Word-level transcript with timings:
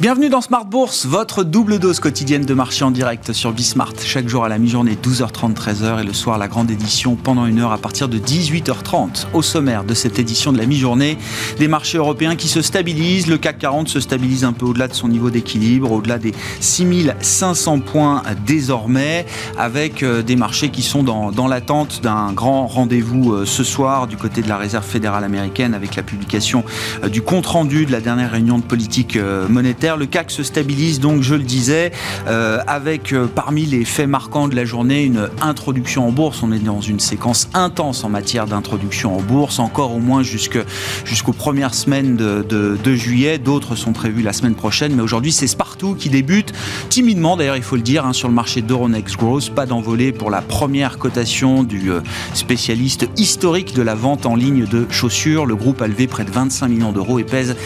Bienvenue 0.00 0.28
dans 0.28 0.40
Smart 0.40 0.64
Bourse, 0.64 1.06
votre 1.06 1.42
double 1.42 1.80
dose 1.80 1.98
quotidienne 1.98 2.44
de 2.44 2.54
marché 2.54 2.84
en 2.84 2.92
direct 2.92 3.32
sur 3.32 3.50
Bismart. 3.50 3.94
Chaque 4.00 4.28
jour 4.28 4.44
à 4.44 4.48
la 4.48 4.56
mi-journée, 4.58 4.96
12h30, 5.02 5.54
13h 5.54 6.00
et 6.00 6.04
le 6.04 6.12
soir, 6.12 6.38
la 6.38 6.46
grande 6.46 6.70
édition 6.70 7.16
pendant 7.16 7.46
une 7.46 7.58
heure 7.58 7.72
à 7.72 7.78
partir 7.78 8.08
de 8.08 8.16
18h30. 8.16 9.26
Au 9.32 9.42
sommaire 9.42 9.82
de 9.82 9.94
cette 9.94 10.20
édition 10.20 10.52
de 10.52 10.58
la 10.58 10.66
mi-journée, 10.66 11.18
des 11.58 11.66
marchés 11.66 11.98
européens 11.98 12.36
qui 12.36 12.46
se 12.46 12.62
stabilisent. 12.62 13.26
Le 13.26 13.38
CAC 13.38 13.58
40 13.58 13.88
se 13.88 13.98
stabilise 13.98 14.44
un 14.44 14.52
peu 14.52 14.66
au-delà 14.66 14.86
de 14.86 14.94
son 14.94 15.08
niveau 15.08 15.30
d'équilibre, 15.30 15.90
au-delà 15.90 16.18
des 16.18 16.32
6500 16.60 17.80
points 17.80 18.22
désormais, 18.46 19.26
avec 19.58 20.04
euh, 20.04 20.22
des 20.22 20.36
marchés 20.36 20.68
qui 20.68 20.82
sont 20.82 21.02
dans, 21.02 21.32
dans 21.32 21.48
l'attente 21.48 22.02
d'un 22.04 22.32
grand 22.32 22.68
rendez-vous 22.68 23.32
euh, 23.32 23.46
ce 23.46 23.64
soir 23.64 24.06
du 24.06 24.16
côté 24.16 24.42
de 24.42 24.48
la 24.48 24.58
Réserve 24.58 24.86
fédérale 24.86 25.24
américaine 25.24 25.74
avec 25.74 25.96
la 25.96 26.04
publication 26.04 26.62
euh, 27.02 27.08
du 27.08 27.20
compte-rendu 27.20 27.84
de 27.84 27.90
la 27.90 28.00
dernière 28.00 28.30
réunion 28.30 28.58
de 28.58 28.64
politique 28.64 29.18
monétaire 29.48 29.88
le 29.98 30.06
CAC 30.06 30.30
se 30.30 30.42
stabilise 30.42 31.00
donc, 31.00 31.22
je 31.22 31.34
le 31.34 31.42
disais, 31.42 31.92
euh, 32.26 32.60
avec 32.66 33.12
euh, 33.12 33.26
parmi 33.26 33.66
les 33.66 33.84
faits 33.84 34.08
marquants 34.08 34.48
de 34.48 34.54
la 34.54 34.64
journée 34.64 35.04
une 35.04 35.28
introduction 35.40 36.06
en 36.06 36.12
bourse. 36.12 36.42
On 36.42 36.52
est 36.52 36.58
dans 36.58 36.80
une 36.80 37.00
séquence 37.00 37.48
intense 37.52 38.04
en 38.04 38.08
matière 38.08 38.46
d'introduction 38.46 39.16
en 39.16 39.20
bourse, 39.20 39.58
encore 39.58 39.94
au 39.94 39.98
moins 39.98 40.22
jusqu'aux 40.22 41.32
premières 41.32 41.74
semaines 41.74 42.16
de, 42.16 42.94
juillet. 42.94 43.38
D'autres 43.38 43.76
sont 43.76 43.92
prévues 43.92 44.22
la 44.22 44.32
semaine 44.32 44.54
prochaine, 44.54 44.94
mais 44.94 45.02
aujourd'hui 45.02 45.32
c'est 45.32 45.46
Spartoo 45.46 45.94
qui 45.94 46.08
débute 46.08 46.52
timidement, 46.88 47.36
d'ailleurs 47.36 47.56
il 47.56 47.62
faut 47.62 47.76
le 47.76 47.82
dire, 47.82 48.06
hein, 48.06 48.12
sur 48.12 48.28
le 48.28 48.34
marché 48.34 48.62
d'Euronext 48.62 49.16
Growth. 49.16 49.50
Pas 49.50 49.66
d'envolée 49.66 50.12
pour 50.12 50.30
la 50.30 50.40
première 50.40 50.98
cotation 50.98 51.64
du 51.64 51.90
euh, 51.90 52.00
spécialiste 52.34 53.08
historique 53.16 53.74
de 53.74 53.82
la 53.82 53.94
vente 53.94 54.26
en 54.26 54.36
ligne 54.36 54.64
de 54.64 54.86
chaussures. 54.90 55.44
Le 55.44 55.56
groupe 55.56 55.82
a 55.82 55.88
levé 55.88 56.06
près 56.06 56.24
de 56.24 56.30
25 56.30 56.68
millions 56.68 56.92
d'euros 56.92 57.18
et 57.18 57.24
pèse 57.24 57.56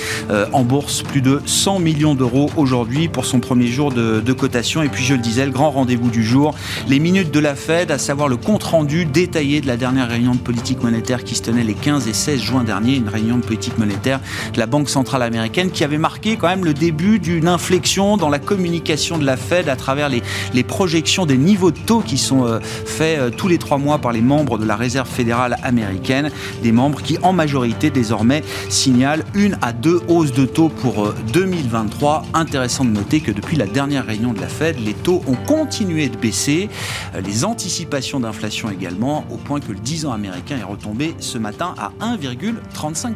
en 0.53 0.63
bourse 0.63 1.03
plus 1.03 1.21
de 1.21 1.41
100 1.45 1.79
millions 1.79 2.12
d'euros 2.15 2.51
aujourd'hui 2.57 3.09
pour 3.09 3.25
son 3.25 3.41
premier 3.41 3.67
jour 3.67 3.93
de, 3.93 4.33
cotation. 4.33 4.83
Et 4.83 4.89
puis 4.89 5.05
je 5.05 5.15
le 5.15 5.21
disais, 5.21 5.45
le 5.45 5.53
grand 5.53 5.71
rendez-vous 5.71 6.11
du 6.11 6.25
jour, 6.25 6.55
les 6.89 6.99
minutes 6.99 7.31
de 7.31 7.39
la 7.39 7.55
Fed, 7.55 7.91
à 7.91 7.99
savoir 7.99 8.29
le 8.29 8.37
compte-rendu 8.37 9.05
détaillé 9.05 9.61
de 9.61 9.67
la 9.67 9.77
dernière 9.77 10.09
réunion 10.09 10.35
de 10.35 10.41
politique 10.41 10.83
monétaire 10.83 11.23
qui 11.25 11.35
se 11.35 11.43
tenait 11.43 11.65
les 11.65 11.75
15 11.75 12.09
et 12.09 12.13
16 12.13 12.41
juin 12.41 12.65
dernier, 12.65 12.97
une 12.97 13.09
réunion 13.09 13.37
de 13.37 13.43
politique 13.45 13.79
monétaire 13.79 14.21
de 14.53 14.59
la 14.59 14.67
Banque 14.67 14.89
centrale 14.89 15.23
américaine 15.23 15.71
qui 15.71 15.85
avait 15.85 15.99
marqué 15.99 16.37
quand 16.37 16.49
même 16.49 16.65
le 16.65 16.75
début 16.75 17.19
d'une 17.19 17.49
inflexion 17.49 18.17
dans 18.17 18.29
la 18.29 18.39
communication 18.39 19.19
de 19.19 19.25
la 19.25 19.37
Fed 19.37 19.69
à 19.69 19.77
travers 19.77 20.09
les, 20.09 20.23
projections 20.63 21.27
des 21.27 21.37
niveaux 21.37 21.71
de 21.71 21.79
taux 21.79 22.01
qui 22.01 22.17
sont 22.17 22.47
euh, 22.47 22.61
faits 22.61 23.19
euh, 23.19 23.31
tous 23.31 23.49
les 23.49 23.59
trois 23.59 23.79
mois 23.79 23.99
par 23.99 24.13
les 24.13 24.21
membres 24.21 24.59
de 24.59 24.65
la 24.65 24.77
Réserve 24.77 25.09
fédérale 25.09 25.57
américaine, 25.63 26.31
des 26.63 26.73
membres 26.73 27.03
qui 27.03 27.19
en 27.23 27.33
majorité 27.33 27.91
désormais 27.91 28.43
signalent 28.69 29.25
une 29.35 29.59
à 29.61 29.73
deux 29.73 30.01
hausses 30.09 30.33
de 30.33 30.47
taux 30.47 30.69
pour 30.69 31.13
2023 31.33 32.02
Intéressant 32.35 32.85
de 32.85 32.91
noter 32.91 33.21
que 33.21 33.31
depuis 33.31 33.57
la 33.57 33.67
dernière 33.67 34.05
réunion 34.05 34.33
de 34.33 34.41
la 34.41 34.49
Fed, 34.49 34.77
les 34.81 34.93
taux 34.93 35.23
ont 35.29 35.37
continué 35.47 36.09
de 36.09 36.17
baisser, 36.17 36.69
euh, 37.15 37.21
les 37.21 37.45
anticipations 37.45 38.19
d'inflation 38.19 38.71
également, 38.71 39.25
au 39.31 39.37
point 39.37 39.61
que 39.61 39.71
le 39.71 39.79
10 39.79 40.07
ans 40.07 40.13
américain 40.13 40.59
est 40.59 40.65
retombé 40.65 41.15
ce 41.21 41.39
matin 41.39 41.77
à 41.79 41.93
1,35%. 42.01 43.15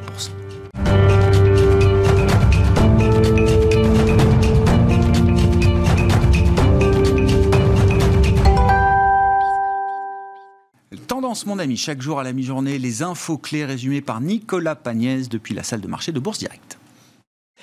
Tendance, 11.09 11.47
mon 11.47 11.59
ami, 11.59 11.77
chaque 11.77 12.01
jour 12.01 12.21
à 12.21 12.23
la 12.23 12.33
mi-journée, 12.33 12.79
les 12.79 13.03
infos 13.03 13.37
clés 13.37 13.65
résumées 13.65 14.01
par 14.01 14.21
Nicolas 14.21 14.77
Pagnès 14.77 15.29
depuis 15.29 15.55
la 15.55 15.65
salle 15.65 15.81
de 15.81 15.89
marché 15.89 16.13
de 16.13 16.21
Bourse 16.21 16.39
Directe. 16.39 16.76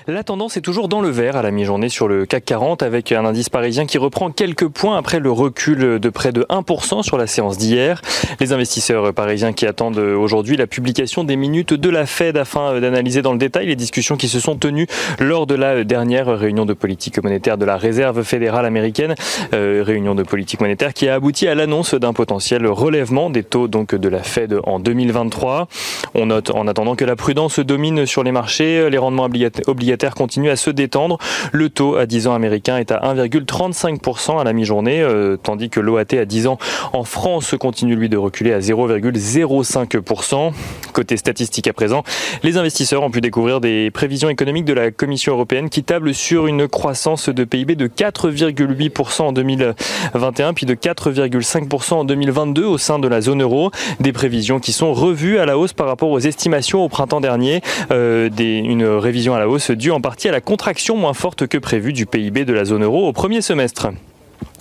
La 0.05 0.21
tendance 0.21 0.57
est 0.57 0.61
toujours 0.61 0.89
dans 0.89 0.99
le 0.99 1.07
vert 1.07 1.37
à 1.37 1.41
la 1.41 1.49
mi-journée 1.49 1.87
sur 1.87 2.09
le 2.09 2.25
CAC 2.25 2.43
40 2.43 2.83
avec 2.83 3.13
un 3.13 3.23
indice 3.23 3.47
parisien 3.47 3.85
qui 3.85 3.97
reprend 3.97 4.31
quelques 4.31 4.67
points 4.67 4.97
après 4.97 5.21
le 5.21 5.31
recul 5.31 5.97
de 5.97 6.09
près 6.09 6.33
de 6.33 6.45
1% 6.49 7.03
sur 7.03 7.17
la 7.17 7.25
séance 7.25 7.57
d'hier. 7.57 8.01
Les 8.41 8.51
investisseurs 8.51 9.13
parisiens 9.13 9.53
qui 9.53 9.65
attendent 9.65 9.99
aujourd'hui 9.99 10.57
la 10.57 10.67
publication 10.67 11.23
des 11.23 11.37
minutes 11.37 11.73
de 11.73 11.89
la 11.89 12.05
Fed 12.05 12.35
afin 12.35 12.81
d'analyser 12.81 13.21
dans 13.21 13.31
le 13.31 13.37
détail 13.37 13.67
les 13.67 13.77
discussions 13.77 14.17
qui 14.17 14.27
se 14.27 14.41
sont 14.41 14.57
tenues 14.57 14.87
lors 15.19 15.47
de 15.47 15.55
la 15.55 15.85
dernière 15.85 16.27
réunion 16.37 16.65
de 16.65 16.73
politique 16.73 17.23
monétaire 17.23 17.57
de 17.57 17.63
la 17.63 17.77
Réserve 17.77 18.23
fédérale 18.23 18.65
américaine, 18.65 19.15
euh, 19.53 19.83
réunion 19.85 20.15
de 20.15 20.23
politique 20.23 20.59
monétaire 20.59 20.93
qui 20.93 21.07
a 21.07 21.13
abouti 21.13 21.47
à 21.47 21.55
l'annonce 21.55 21.93
d'un 21.93 22.11
potentiel 22.11 22.67
relèvement 22.67 23.29
des 23.29 23.43
taux 23.43 23.69
donc 23.69 23.95
de 23.95 24.09
la 24.09 24.21
Fed 24.21 24.59
en 24.65 24.81
2023. 24.81 25.69
On 26.13 26.25
note 26.25 26.49
en 26.49 26.67
attendant 26.67 26.97
que 26.97 27.05
la 27.05 27.15
prudence 27.15 27.59
domine 27.59 28.05
sur 28.05 28.25
les 28.25 28.33
marchés, 28.33 28.89
les 28.89 28.97
rendements 28.97 29.23
obligatoires 29.23 29.92
continue 30.15 30.49
à 30.49 30.55
se 30.55 30.69
détendre. 30.69 31.17
Le 31.51 31.69
taux 31.69 31.95
à 31.95 32.05
10 32.05 32.27
ans 32.27 32.33
américain 32.33 32.77
est 32.77 32.91
à 32.91 32.99
1,35% 33.13 34.39
à 34.39 34.43
la 34.43 34.53
mi-journée, 34.53 35.01
euh, 35.01 35.37
tandis 35.37 35.69
que 35.69 35.79
l'OAT 35.79 36.13
à 36.19 36.25
10 36.25 36.47
ans 36.47 36.57
en 36.91 37.03
France 37.03 37.55
continue 37.59 37.95
lui 37.95 38.09
de 38.09 38.17
reculer 38.17 38.53
à 38.53 38.59
0,05%. 38.59 40.51
Côté 40.93 41.17
statistique 41.17 41.67
à 41.67 41.73
présent, 41.73 42.03
les 42.43 42.57
investisseurs 42.57 43.03
ont 43.03 43.11
pu 43.11 43.21
découvrir 43.21 43.61
des 43.61 43.89
prévisions 43.91 44.29
économiques 44.29 44.65
de 44.65 44.73
la 44.73 44.91
Commission 44.91 45.33
européenne 45.33 45.69
qui 45.69 45.83
tablent 45.83 46.13
sur 46.13 46.47
une 46.47 46.67
croissance 46.67 47.29
de 47.29 47.43
PIB 47.43 47.75
de 47.75 47.87
4,8% 47.87 49.21
en 49.21 49.31
2021 49.31 50.53
puis 50.53 50.65
de 50.65 50.75
4,5% 50.75 51.93
en 51.93 52.03
2022 52.05 52.63
au 52.63 52.77
sein 52.77 52.99
de 52.99 53.07
la 53.07 53.21
zone 53.21 53.41
euro. 53.41 53.71
Des 53.99 54.11
prévisions 54.11 54.59
qui 54.59 54.71
sont 54.71 54.93
revues 54.93 55.39
à 55.39 55.45
la 55.45 55.57
hausse 55.57 55.73
par 55.73 55.87
rapport 55.87 56.09
aux 56.09 56.19
estimations 56.19 56.83
au 56.83 56.89
printemps 56.89 57.21
dernier. 57.21 57.61
Euh, 57.91 58.29
des, 58.29 58.57
une 58.57 58.85
révision 58.85 59.33
à 59.33 59.39
la 59.39 59.47
hausse 59.47 59.71
dû 59.83 59.91
en 59.91 59.99
partie 59.99 60.29
à 60.29 60.31
la 60.31 60.39
contraction 60.39 60.95
moins 60.95 61.13
forte 61.13 61.45
que 61.45 61.57
prévue 61.57 61.91
du 61.91 62.05
PIB 62.05 62.45
de 62.45 62.53
la 62.53 62.63
zone 62.63 62.85
euro 62.85 63.05
au 63.05 63.11
premier 63.11 63.41
semestre. 63.41 63.89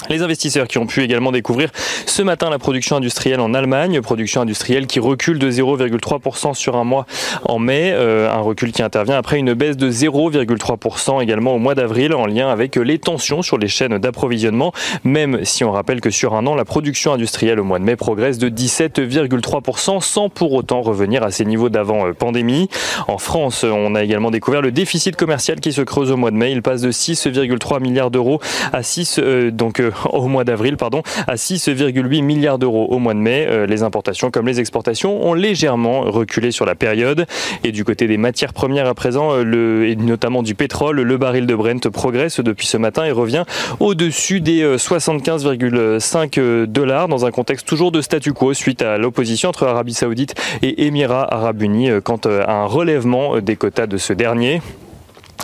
Les 0.08 0.22
investisseurs 0.22 0.68
qui 0.68 0.78
ont 0.78 0.86
pu 0.86 1.02
également 1.02 1.32
découvrir 1.32 1.70
ce 2.06 2.22
matin 2.22 2.50
la 2.50 2.58
production 2.58 2.96
industrielle 2.96 3.40
en 3.40 3.54
Allemagne, 3.54 4.00
production 4.00 4.40
industrielle 4.40 4.86
qui 4.86 5.00
recule 5.00 5.38
de 5.38 5.50
0,3% 5.50 6.54
sur 6.54 6.76
un 6.76 6.84
mois 6.84 7.06
en 7.44 7.58
mai, 7.58 7.92
euh, 7.92 8.30
un 8.30 8.40
recul 8.40 8.72
qui 8.72 8.82
intervient 8.82 9.16
après 9.16 9.38
une 9.38 9.54
baisse 9.54 9.76
de 9.76 9.90
0,3% 9.90 11.22
également 11.22 11.54
au 11.54 11.58
mois 11.58 11.74
d'avril 11.74 12.14
en 12.14 12.26
lien 12.26 12.48
avec 12.48 12.76
les 12.76 12.98
tensions 12.98 13.42
sur 13.42 13.58
les 13.58 13.68
chaînes 13.68 13.98
d'approvisionnement, 13.98 14.72
même 15.04 15.44
si 15.44 15.64
on 15.64 15.72
rappelle 15.72 16.00
que 16.00 16.10
sur 16.10 16.34
un 16.34 16.46
an, 16.46 16.54
la 16.54 16.64
production 16.64 17.12
industrielle 17.12 17.60
au 17.60 17.64
mois 17.64 17.78
de 17.78 17.84
mai 17.84 17.96
progresse 17.96 18.38
de 18.38 18.48
17,3% 18.48 20.00
sans 20.00 20.28
pour 20.28 20.52
autant 20.52 20.82
revenir 20.82 21.22
à 21.22 21.30
ses 21.30 21.44
niveaux 21.44 21.68
d'avant 21.68 22.06
euh, 22.06 22.12
pandémie. 22.12 22.68
En 23.08 23.18
France, 23.18 23.64
on 23.64 23.94
a 23.94 24.02
également 24.02 24.30
découvert 24.30 24.62
le 24.62 24.72
déficit 24.72 25.16
commercial 25.16 25.60
qui 25.60 25.72
se 25.72 25.82
creuse 25.82 26.10
au 26.10 26.16
mois 26.16 26.30
de 26.30 26.36
mai, 26.36 26.52
il 26.52 26.62
passe 26.62 26.80
de 26.80 26.90
6,3 26.90 27.80
milliards 27.80 28.10
d'euros 28.10 28.40
à 28.72 28.82
6 28.82 29.18
euh, 29.18 29.50
donc 29.50 29.80
au 30.12 30.28
mois 30.28 30.44
d'avril, 30.44 30.76
pardon, 30.76 31.02
à 31.26 31.34
6,8 31.34 32.22
milliards 32.22 32.58
d'euros 32.58 32.86
au 32.90 32.98
mois 32.98 33.14
de 33.14 33.18
mai. 33.18 33.46
Euh, 33.48 33.66
les 33.66 33.82
importations 33.82 34.30
comme 34.30 34.46
les 34.46 34.60
exportations 34.60 35.24
ont 35.26 35.34
légèrement 35.34 36.02
reculé 36.02 36.50
sur 36.50 36.66
la 36.66 36.74
période. 36.74 37.26
Et 37.64 37.72
du 37.72 37.84
côté 37.84 38.06
des 38.06 38.16
matières 38.16 38.52
premières 38.52 38.86
à 38.86 38.94
présent, 38.94 39.30
euh, 39.32 39.88
et 39.88 39.96
notamment 39.96 40.42
du 40.42 40.54
pétrole, 40.54 41.00
le 41.00 41.16
baril 41.16 41.46
de 41.46 41.54
Brent 41.54 41.88
progresse 41.90 42.40
depuis 42.40 42.66
ce 42.66 42.76
matin 42.76 43.04
et 43.04 43.12
revient 43.12 43.44
au-dessus 43.80 44.40
des 44.40 44.76
75,5 44.76 46.38
euh, 46.38 46.66
dollars 46.66 47.08
dans 47.08 47.24
un 47.26 47.30
contexte 47.30 47.66
toujours 47.66 47.92
de 47.92 48.00
statu 48.00 48.32
quo 48.32 48.54
suite 48.54 48.82
à 48.82 48.98
l'opposition 48.98 49.48
entre 49.48 49.66
Arabie 49.66 49.94
Saoudite 49.94 50.34
et 50.62 50.86
Émirats 50.86 51.32
Arabes 51.32 51.62
Unis 51.62 51.90
quant 52.04 52.20
à 52.24 52.52
un 52.52 52.66
relèvement 52.66 53.40
des 53.40 53.56
quotas 53.56 53.86
de 53.86 53.96
ce 53.96 54.12
dernier. 54.12 54.60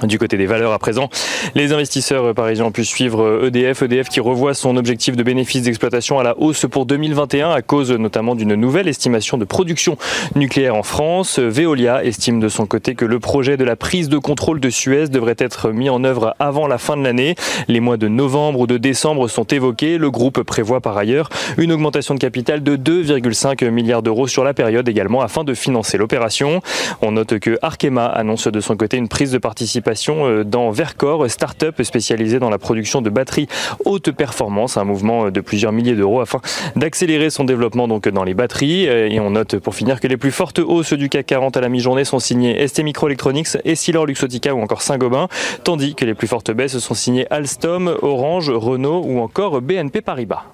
Du 0.04 0.16
côté 0.16 0.36
des 0.36 0.46
valeurs 0.46 0.72
à 0.72 0.78
présent, 0.78 1.10
les 1.56 1.72
investisseurs 1.72 2.32
parisiens 2.32 2.66
ont 2.66 2.70
pu 2.70 2.84
suivre 2.84 3.44
EDF, 3.44 3.82
EDF 3.82 4.08
qui 4.08 4.20
revoit 4.20 4.54
son 4.54 4.76
objectif 4.76 5.16
de 5.16 5.24
bénéfice 5.24 5.62
d'exploitation 5.62 6.20
à 6.20 6.22
la 6.22 6.38
hausse 6.38 6.66
pour 6.70 6.86
2021 6.86 7.50
à 7.50 7.62
cause 7.62 7.90
notamment 7.90 8.36
d'une 8.36 8.54
nouvelle 8.54 8.86
estimation 8.86 9.38
de 9.38 9.44
production 9.44 9.98
nucléaire 10.36 10.76
en 10.76 10.84
France. 10.84 11.40
Veolia 11.40 12.04
estime 12.04 12.38
de 12.38 12.48
son 12.48 12.66
côté 12.66 12.94
que 12.94 13.04
le 13.04 13.18
projet 13.18 13.56
de 13.56 13.64
la 13.64 13.74
prise 13.74 14.08
de 14.08 14.18
contrôle 14.18 14.60
de 14.60 14.70
Suez 14.70 15.08
devrait 15.08 15.34
être 15.38 15.72
mis 15.72 15.90
en 15.90 16.04
œuvre 16.04 16.36
avant 16.38 16.68
la 16.68 16.78
fin 16.78 16.96
de 16.96 17.02
l'année. 17.02 17.34
Les 17.66 17.80
mois 17.80 17.96
de 17.96 18.06
novembre 18.06 18.60
ou 18.60 18.66
de 18.68 18.78
décembre 18.78 19.26
sont 19.26 19.44
évoqués. 19.46 19.98
Le 19.98 20.12
groupe 20.12 20.44
prévoit 20.44 20.80
par 20.80 20.96
ailleurs 20.96 21.28
une 21.56 21.72
augmentation 21.72 22.14
de 22.14 22.20
capital 22.20 22.62
de 22.62 22.76
2,5 22.76 23.68
milliards 23.70 24.04
d'euros 24.04 24.28
sur 24.28 24.44
la 24.44 24.54
période 24.54 24.88
également 24.88 25.22
afin 25.22 25.42
de 25.42 25.54
financer 25.54 25.98
l'opération. 25.98 26.62
On 27.02 27.10
note 27.10 27.40
que 27.40 27.58
Arkema 27.62 28.06
annonce 28.06 28.46
de 28.46 28.60
son 28.60 28.76
côté 28.76 28.96
une 28.96 29.08
prise 29.08 29.32
de 29.32 29.38
participation 29.38 29.87
participation 29.88 30.44
dans 30.44 30.70
Vercor, 30.70 31.30
start-up 31.30 31.82
spécialisée 31.82 32.38
dans 32.38 32.50
la 32.50 32.58
production 32.58 33.00
de 33.00 33.08
batteries 33.08 33.48
haute 33.86 34.10
performance, 34.10 34.76
un 34.76 34.84
mouvement 34.84 35.30
de 35.30 35.40
plusieurs 35.40 35.72
milliers 35.72 35.94
d'euros 35.94 36.20
afin 36.20 36.42
d'accélérer 36.76 37.30
son 37.30 37.44
développement 37.44 37.88
donc 37.88 38.06
dans 38.06 38.24
les 38.24 38.34
batteries. 38.34 38.84
Et 38.84 39.18
on 39.18 39.30
note 39.30 39.56
pour 39.58 39.74
finir 39.74 39.98
que 39.98 40.06
les 40.06 40.18
plus 40.18 40.30
fortes 40.30 40.58
hausses 40.58 40.92
du 40.92 41.08
CAC 41.08 41.24
40 41.24 41.56
à 41.56 41.62
la 41.62 41.70
mi-journée 41.70 42.04
sont 42.04 42.18
signées 42.18 42.66
ST 42.66 42.80
Microelectronics, 42.80 43.56
Essilor 43.64 44.04
Luxotica 44.04 44.54
ou 44.54 44.60
encore 44.60 44.82
Saint-Gobain, 44.82 45.28
tandis 45.64 45.94
que 45.94 46.04
les 46.04 46.14
plus 46.14 46.28
fortes 46.28 46.50
baisses 46.50 46.78
sont 46.78 46.94
signées 46.94 47.26
Alstom, 47.30 47.96
Orange, 48.02 48.50
Renault 48.50 49.02
ou 49.06 49.20
encore 49.20 49.62
BNP 49.62 50.02
Paribas. 50.02 50.44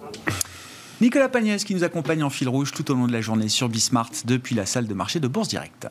Nicolas 1.00 1.28
Pagnès 1.28 1.64
qui 1.64 1.74
nous 1.74 1.82
accompagne 1.82 2.22
en 2.22 2.30
fil 2.30 2.48
rouge 2.48 2.70
tout 2.70 2.88
au 2.92 2.94
long 2.94 3.08
de 3.08 3.12
la 3.12 3.20
journée 3.20 3.48
sur 3.48 3.68
Bismart 3.68 4.10
depuis 4.26 4.54
la 4.54 4.64
salle 4.64 4.86
de 4.86 4.94
marché 4.94 5.18
de 5.18 5.26
Bourse 5.26 5.48
Directe. 5.48 5.88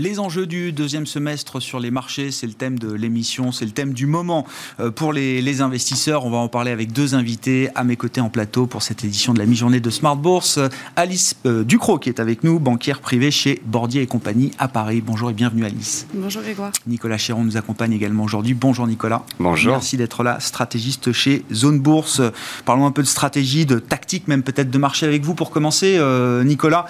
Les 0.00 0.18
enjeux 0.18 0.46
du 0.46 0.72
deuxième 0.72 1.06
semestre 1.06 1.62
sur 1.62 1.78
les 1.78 1.92
marchés, 1.92 2.32
c'est 2.32 2.48
le 2.48 2.52
thème 2.52 2.80
de 2.80 2.92
l'émission, 2.92 3.52
c'est 3.52 3.64
le 3.64 3.70
thème 3.70 3.92
du 3.92 4.08
moment 4.08 4.44
euh, 4.80 4.90
pour 4.90 5.12
les, 5.12 5.60
investisseurs. 5.60 6.26
On 6.26 6.30
va 6.30 6.38
en 6.38 6.48
parler 6.48 6.72
avec 6.72 6.92
deux 6.92 7.14
invités 7.14 7.68
à 7.76 7.84
mes 7.84 7.94
côtés 7.94 8.20
en 8.20 8.28
plateau 8.28 8.66
pour 8.66 8.82
cette 8.82 9.04
édition 9.04 9.32
de 9.32 9.38
la 9.38 9.46
mi-journée 9.46 9.78
de 9.78 9.90
Smart 9.90 10.16
Bourse. 10.16 10.58
Alice 10.96 11.36
euh, 11.46 11.62
Ducrot 11.62 12.00
qui 12.00 12.08
est 12.08 12.18
avec 12.18 12.42
nous, 12.42 12.58
banquière 12.58 12.98
privée 12.98 13.30
chez 13.30 13.62
Bordier 13.66 14.02
et 14.02 14.08
compagnie 14.08 14.50
à 14.58 14.66
Paris. 14.66 15.00
Bonjour 15.00 15.30
et 15.30 15.32
bienvenue 15.32 15.64
Alice. 15.64 16.08
Bonjour 16.12 16.42
Grégoire. 16.42 16.72
Nicolas 16.88 17.16
Chéron 17.16 17.44
nous 17.44 17.56
accompagne 17.56 17.92
également 17.92 18.24
aujourd'hui. 18.24 18.54
Bonjour 18.54 18.88
Nicolas. 18.88 19.22
Bonjour. 19.38 19.74
Merci 19.74 19.96
d'être 19.96 20.24
là, 20.24 20.40
stratégiste 20.40 21.12
chez 21.12 21.44
Zone 21.52 21.78
Bourse. 21.78 22.20
Parlons 22.64 22.86
un 22.86 22.90
peu 22.90 23.02
de 23.02 23.06
stratégie, 23.06 23.64
de 23.64 23.78
tactique, 23.78 24.26
même 24.26 24.42
peut-être 24.42 24.72
de 24.72 24.78
marché 24.78 25.06
avec 25.06 25.22
vous 25.22 25.36
pour 25.36 25.52
commencer. 25.52 25.98
Euh, 25.98 26.42
Nicolas, 26.42 26.86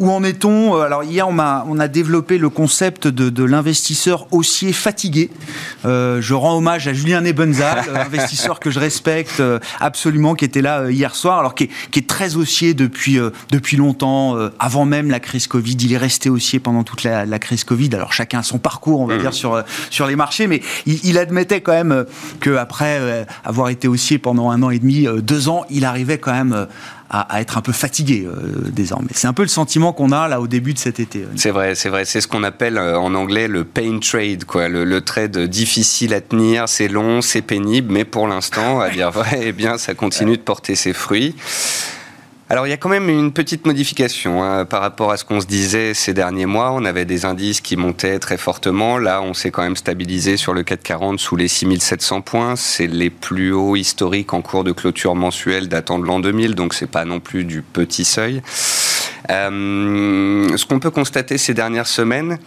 où 0.00 0.10
en 0.10 0.24
est-on? 0.24 0.74
Alors 0.80 1.04
hier 1.04 1.28
on 1.28 1.38
a, 1.38 1.64
on 1.68 1.78
a 1.78 1.86
développé 1.86 2.39
le 2.40 2.48
concept 2.48 3.06
de, 3.06 3.44
l'investisseur 3.44 4.26
haussier 4.30 4.72
fatigué. 4.72 5.30
Euh, 5.84 6.20
je 6.20 6.34
rends 6.34 6.56
hommage 6.56 6.88
à 6.88 6.92
Julien 6.92 7.20
Nebenzal, 7.20 7.84
investisseur 7.94 8.60
que 8.60 8.70
je 8.70 8.78
respecte 8.78 9.40
euh, 9.40 9.58
absolument, 9.78 10.34
qui 10.34 10.44
était 10.44 10.62
là 10.62 10.80
euh, 10.80 10.92
hier 10.92 11.14
soir, 11.14 11.38
alors 11.38 11.54
qui 11.54 11.70
est, 11.94 12.08
très 12.08 12.36
haussier 12.36 12.74
depuis, 12.74 13.18
depuis 13.50 13.76
longtemps, 13.76 14.36
avant 14.58 14.84
même 14.84 15.10
la 15.10 15.20
crise 15.20 15.46
Covid. 15.46 15.76
Il 15.80 15.92
est 15.92 15.98
resté 15.98 16.30
haussier 16.30 16.58
pendant 16.58 16.82
toute 16.82 17.02
la, 17.02 17.38
crise 17.38 17.62
Covid. 17.62 17.90
Alors 17.94 18.12
chacun 18.12 18.40
a 18.40 18.42
son 18.42 18.58
parcours, 18.58 19.00
on 19.00 19.06
va 19.06 19.16
mmh. 19.16 19.20
dire, 19.20 19.34
sur, 19.34 19.62
sur 19.90 20.06
les 20.06 20.16
marchés, 20.16 20.46
mais 20.46 20.62
il, 20.86 21.18
admettait 21.18 21.60
quand 21.60 21.72
même 21.72 22.06
qu'après 22.40 23.26
avoir 23.44 23.68
été 23.68 23.86
haussier 23.86 24.18
pendant 24.18 24.50
un 24.50 24.62
an 24.62 24.70
et 24.70 24.78
demi, 24.78 25.06
deux 25.22 25.48
ans, 25.48 25.64
il 25.70 25.84
arrivait 25.84 26.18
quand 26.18 26.32
même 26.32 26.66
à, 27.10 27.40
être 27.40 27.58
un 27.58 27.60
peu 27.60 27.72
fatigué 27.72 28.24
euh, 28.24 28.70
désormais. 28.70 29.10
C'est 29.12 29.26
un 29.26 29.32
peu 29.32 29.42
le 29.42 29.48
sentiment 29.48 29.92
qu'on 29.92 30.12
a 30.12 30.28
là 30.28 30.40
au 30.40 30.46
début 30.46 30.74
de 30.74 30.78
cet 30.78 31.00
été. 31.00 31.26
C'est 31.34 31.50
vrai, 31.50 31.74
c'est 31.74 31.88
vrai. 31.88 32.04
C'est 32.04 32.20
ce 32.20 32.28
qu'on 32.28 32.44
appelle 32.44 32.78
euh, 32.78 32.98
en 32.98 33.14
anglais 33.14 33.48
le 33.48 33.64
pain 33.64 33.98
trade, 33.98 34.44
quoi. 34.44 34.68
Le, 34.68 35.00
trade 35.00 35.36
difficile 35.38 36.14
à 36.14 36.20
tenir, 36.20 36.68
c'est 36.68 36.86
long, 36.86 37.20
c'est 37.20 37.42
pénible, 37.42 37.92
mais 37.92 38.04
pour 38.04 38.28
l'instant, 38.28 38.80
à 38.80 38.90
dire 38.90 39.10
vrai, 39.10 39.40
eh 39.42 39.52
bien, 39.52 39.76
ça 39.76 39.94
continue 39.94 40.36
de 40.36 40.42
porter 40.42 40.76
ses 40.76 40.92
fruits. 40.92 41.34
Alors 42.50 42.66
il 42.66 42.70
y 42.70 42.72
a 42.72 42.76
quand 42.76 42.88
même 42.88 43.08
une 43.08 43.30
petite 43.30 43.64
modification 43.64 44.42
hein, 44.42 44.64
par 44.64 44.80
rapport 44.80 45.12
à 45.12 45.16
ce 45.16 45.24
qu'on 45.24 45.40
se 45.40 45.46
disait 45.46 45.94
ces 45.94 46.12
derniers 46.12 46.46
mois. 46.46 46.72
On 46.72 46.84
avait 46.84 47.04
des 47.04 47.24
indices 47.24 47.60
qui 47.60 47.76
montaient 47.76 48.18
très 48.18 48.36
fortement. 48.36 48.98
Là, 48.98 49.22
on 49.22 49.34
s'est 49.34 49.52
quand 49.52 49.62
même 49.62 49.76
stabilisé 49.76 50.36
sur 50.36 50.52
le 50.52 50.64
440 50.64 51.20
sous 51.20 51.36
les 51.36 51.46
6700 51.46 52.22
points. 52.22 52.56
C'est 52.56 52.88
les 52.88 53.08
plus 53.08 53.52
hauts 53.52 53.76
historiques 53.76 54.34
en 54.34 54.42
cours 54.42 54.64
de 54.64 54.72
clôture 54.72 55.14
mensuelle 55.14 55.68
datant 55.68 56.00
de 56.00 56.06
l'an 56.06 56.18
2000, 56.18 56.56
donc 56.56 56.74
c'est 56.74 56.90
pas 56.90 57.04
non 57.04 57.20
plus 57.20 57.44
du 57.44 57.62
petit 57.62 58.04
seuil. 58.04 58.42
Euh, 59.30 60.56
ce 60.56 60.66
qu'on 60.66 60.80
peut 60.80 60.90
constater 60.90 61.38
ces 61.38 61.54
dernières 61.54 61.86
semaines, 61.86 62.40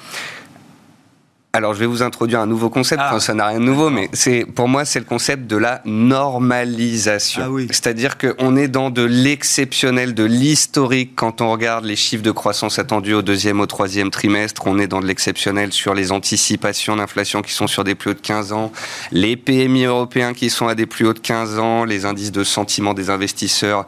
alors, 1.56 1.76
je 1.76 1.80
vais 1.80 1.86
vous 1.86 2.02
introduire 2.02 2.40
un 2.40 2.48
nouveau 2.48 2.72
concept. 2.72 3.00
Ah. 3.06 3.20
ça 3.20 3.36
n'a 3.36 3.46
rien 3.46 3.60
de 3.60 3.66
nouveau, 3.66 3.92
mais 3.92 4.10
c'est 4.12 4.44
pour 4.44 4.68
moi, 4.68 4.86
c'est 4.86 4.98
le 4.98 5.06
concept 5.06 5.46
de 5.46 5.56
la 5.56 5.84
normalisation. 5.86 7.44
Ah 7.46 7.64
C'est-à-dire 7.70 8.18
qu'on 8.18 8.56
est 8.56 8.68
dans 8.68 8.90
de 8.90 9.04
l'exceptionnel, 9.04 10.16
de 10.16 10.24
l'historique. 10.24 11.12
Quand 11.16 11.42
on 11.42 11.52
regarde 11.52 11.86
les 11.86 11.96
chiffres 11.96 12.24
de 12.24 12.32
croissance 12.32 12.80
attendus 12.80 13.14
au 13.14 13.22
deuxième, 13.22 13.60
au 13.60 13.68
troisième 13.68 14.10
trimestre, 14.10 14.64
on 14.66 14.80
est 14.80 14.88
dans 14.88 15.00
de 15.00 15.06
l'exceptionnel 15.06 15.72
sur 15.72 15.94
les 15.94 16.12
anticipations 16.12 16.96
d'inflation 16.96 17.44
qui 17.44 17.54
sont 17.54 17.68
sur 17.68 17.84
des 17.84 17.94
plus 17.94 18.10
hauts 18.10 18.16
de 18.16 18.20
15 18.20 18.52
ans, 18.52 18.72
les 19.12 19.38
PMI 19.38 19.84
européens 19.84 20.34
qui 20.34 20.50
sont 20.50 20.68
à 20.68 20.74
des 20.74 20.88
plus 20.88 21.06
hauts 21.06 21.14
de 21.14 21.20
15 21.20 21.60
ans, 21.60 21.86
les 21.86 22.06
indices 22.06 22.32
de 22.32 22.44
sentiment 22.44 22.96
des 22.96 23.12
investisseurs. 23.12 23.86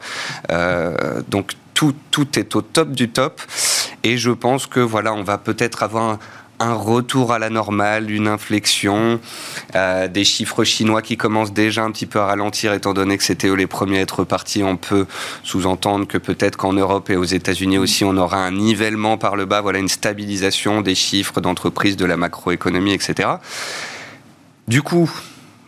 Euh, 0.52 1.20
donc, 1.26 1.54
tout, 1.74 1.94
tout 2.12 2.38
est 2.38 2.54
au 2.54 2.62
top 2.62 2.92
du 2.92 3.08
top. 3.08 3.42
Et 4.02 4.16
je 4.16 4.30
pense 4.30 4.66
que 4.66 4.78
voilà, 4.80 5.12
on 5.12 5.24
va 5.24 5.36
peut-être 5.36 5.82
avoir 5.82 6.04
un, 6.04 6.18
un 6.58 6.74
retour 6.74 7.32
à 7.32 7.38
la 7.38 7.50
normale, 7.50 8.10
une 8.10 8.28
inflexion, 8.28 9.20
euh, 9.74 10.08
des 10.08 10.24
chiffres 10.24 10.64
chinois 10.64 11.02
qui 11.02 11.16
commencent 11.16 11.52
déjà 11.52 11.84
un 11.84 11.90
petit 11.90 12.06
peu 12.06 12.18
à 12.18 12.26
ralentir 12.26 12.72
étant 12.72 12.94
donné 12.94 13.18
que 13.18 13.24
c'était 13.24 13.48
eux 13.48 13.54
les 13.54 13.66
premiers 13.66 13.98
à 13.98 14.02
être 14.02 14.20
repartis. 14.20 14.62
On 14.62 14.76
peut 14.76 15.06
sous-entendre 15.42 16.06
que 16.06 16.18
peut-être 16.18 16.56
qu'en 16.56 16.72
Europe 16.72 17.10
et 17.10 17.16
aux 17.16 17.24
États-Unis 17.24 17.78
aussi, 17.78 18.04
on 18.04 18.16
aura 18.16 18.38
un 18.38 18.52
nivellement 18.52 19.18
par 19.18 19.36
le 19.36 19.44
bas, 19.44 19.60
voilà 19.60 19.78
une 19.78 19.88
stabilisation 19.88 20.80
des 20.80 20.94
chiffres 20.94 21.40
d'entreprise, 21.40 21.96
de 21.96 22.04
la 22.04 22.16
macroéconomie, 22.16 22.92
etc. 22.92 23.28
Du 24.68 24.82
coup, 24.82 25.10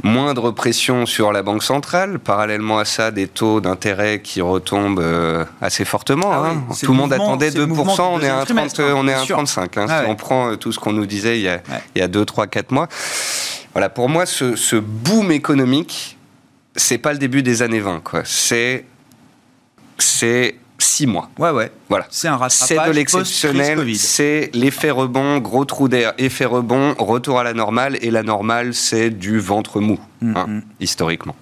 moindre 0.02 0.50
pression 0.50 1.06
sur 1.06 1.32
la 1.32 1.42
Banque 1.42 1.62
centrale. 1.62 2.18
Parallèlement 2.18 2.78
à 2.78 2.84
ça, 2.84 3.10
des 3.10 3.26
taux 3.26 3.60
d'intérêt 3.60 4.20
qui 4.20 4.40
retombent 4.40 5.00
euh, 5.00 5.44
assez 5.60 5.84
fortement. 5.84 6.30
Ah 6.32 6.50
hein. 6.50 6.62
Tout 6.80 6.92
le 6.92 6.98
monde 6.98 7.12
attendait 7.12 7.50
2%, 7.50 8.00
on 8.02 8.20
est 8.20 8.28
à 8.28 8.44
30, 8.44 8.80
on 8.80 9.08
est 9.08 9.14
à 9.14 9.24
35. 9.24 9.76
Hein, 9.76 9.86
ah 9.88 10.02
si 10.02 10.10
on 10.10 10.16
prend 10.16 10.50
euh, 10.50 10.56
tout 10.56 10.72
ce 10.72 10.78
qu'on 10.78 10.92
nous 10.92 11.06
disait 11.06 11.38
il 11.38 11.42
y, 11.42 11.48
a, 11.48 11.60
il 11.94 11.98
y 11.98 12.02
a 12.02 12.08
2, 12.08 12.24
3, 12.24 12.46
4 12.46 12.70
mois. 12.72 12.88
Voilà, 13.72 13.88
pour 13.88 14.08
moi, 14.08 14.26
ce, 14.26 14.56
ce 14.56 14.76
boom 14.76 15.30
économique, 15.30 16.16
c'est 16.76 16.98
pas 16.98 17.12
le 17.12 17.18
début 17.18 17.42
des 17.42 17.62
années 17.62 17.80
20. 17.80 18.02
C'est 18.24 18.84
c'est 19.98 20.54
six 20.78 21.06
mois. 21.06 21.30
Ouais, 21.38 21.50
ouais. 21.50 21.72
Voilà. 21.88 22.06
C'est 22.10 22.28
un 22.28 22.36
rattrapage. 22.36 22.68
C'est 22.68 22.86
de 22.86 22.92
l'exceptionnel. 22.92 23.96
C'est 23.96 24.50
l'effet 24.54 24.90
rebond, 24.90 25.38
gros 25.38 25.64
trou 25.64 25.88
d'air, 25.88 26.14
effet 26.18 26.44
rebond, 26.44 26.94
retour 26.98 27.40
à 27.40 27.44
la 27.44 27.52
normale. 27.52 27.98
Et 28.00 28.10
la 28.10 28.22
normale, 28.22 28.74
c'est 28.74 29.10
du 29.10 29.40
ventre 29.40 29.80
mou, 29.80 29.98
mm, 30.20 30.36
hein, 30.36 30.46
mm. 30.48 30.62
historiquement. 30.80 31.36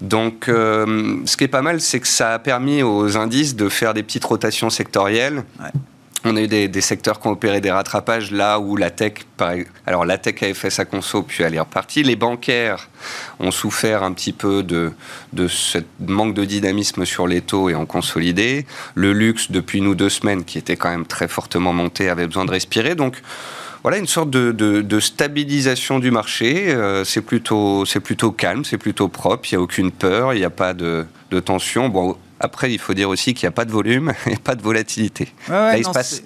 Donc, 0.00 0.48
euh, 0.48 1.16
ce 1.24 1.36
qui 1.36 1.44
est 1.44 1.48
pas 1.48 1.62
mal, 1.62 1.80
c'est 1.80 2.00
que 2.00 2.08
ça 2.08 2.34
a 2.34 2.38
permis 2.38 2.82
aux 2.82 3.16
indices 3.16 3.56
de 3.56 3.68
faire 3.68 3.94
des 3.94 4.02
petites 4.02 4.24
rotations 4.24 4.68
sectorielles. 4.68 5.44
Ouais. 5.60 5.70
On 6.24 6.36
a 6.36 6.40
eu 6.40 6.46
des, 6.46 6.80
secteurs 6.80 7.18
qui 7.18 7.26
ont 7.26 7.32
opéré 7.32 7.60
des 7.60 7.72
rattrapages 7.72 8.30
là 8.30 8.60
où 8.60 8.76
la 8.76 8.90
tech, 8.90 9.14
alors 9.86 10.04
la 10.04 10.18
tech 10.18 10.42
avait 10.42 10.54
fait 10.54 10.70
sa 10.70 10.84
conso 10.84 11.22
puis 11.22 11.42
elle 11.42 11.54
est 11.54 11.60
repartie. 11.60 12.04
Les 12.04 12.14
bancaires 12.14 12.88
ont 13.40 13.50
souffert 13.50 14.04
un 14.04 14.12
petit 14.12 14.32
peu 14.32 14.62
de, 14.62 14.92
de 15.32 15.48
ce 15.48 15.78
manque 15.98 16.34
de 16.34 16.44
dynamisme 16.44 17.04
sur 17.04 17.26
les 17.26 17.40
taux 17.40 17.70
et 17.70 17.74
ont 17.74 17.86
consolidé. 17.86 18.66
Le 18.94 19.12
luxe, 19.12 19.50
depuis 19.50 19.80
nous 19.80 19.96
deux 19.96 20.10
semaines, 20.10 20.44
qui 20.44 20.58
était 20.58 20.76
quand 20.76 20.90
même 20.90 21.06
très 21.06 21.26
fortement 21.26 21.72
monté, 21.72 22.08
avait 22.08 22.28
besoin 22.28 22.44
de 22.44 22.52
respirer. 22.52 22.94
Donc, 22.94 23.20
voilà 23.82 23.98
une 23.98 24.06
sorte 24.06 24.30
de, 24.30 25.00
stabilisation 25.00 25.98
du 25.98 26.10
marché. 26.10 26.72
Euh, 26.72 27.04
c'est 27.04 27.22
plutôt, 27.22 27.84
c'est 27.84 28.00
plutôt 28.00 28.30
calme, 28.30 28.64
c'est 28.64 28.78
plutôt 28.78 29.08
propre. 29.08 29.48
Il 29.50 29.56
n'y 29.56 29.58
a 29.58 29.62
aucune 29.62 29.90
peur, 29.90 30.34
il 30.34 30.38
n'y 30.38 30.44
a 30.44 30.50
pas 30.50 30.72
de, 30.72 31.04
de 31.30 31.40
tension. 31.40 31.88
Bon, 31.88 32.16
après, 32.38 32.72
il 32.72 32.78
faut 32.78 32.94
dire 32.94 33.08
aussi 33.08 33.34
qu'il 33.34 33.46
n'y 33.46 33.52
a 33.52 33.52
pas 33.52 33.64
de 33.64 33.72
volume 33.72 34.12
et 34.26 34.36
pas 34.36 34.54
de 34.54 34.62
volatilité. 34.62 35.28
Là, 35.48 35.76
il 35.76 35.84
se 35.84 35.90
passe 35.90 36.22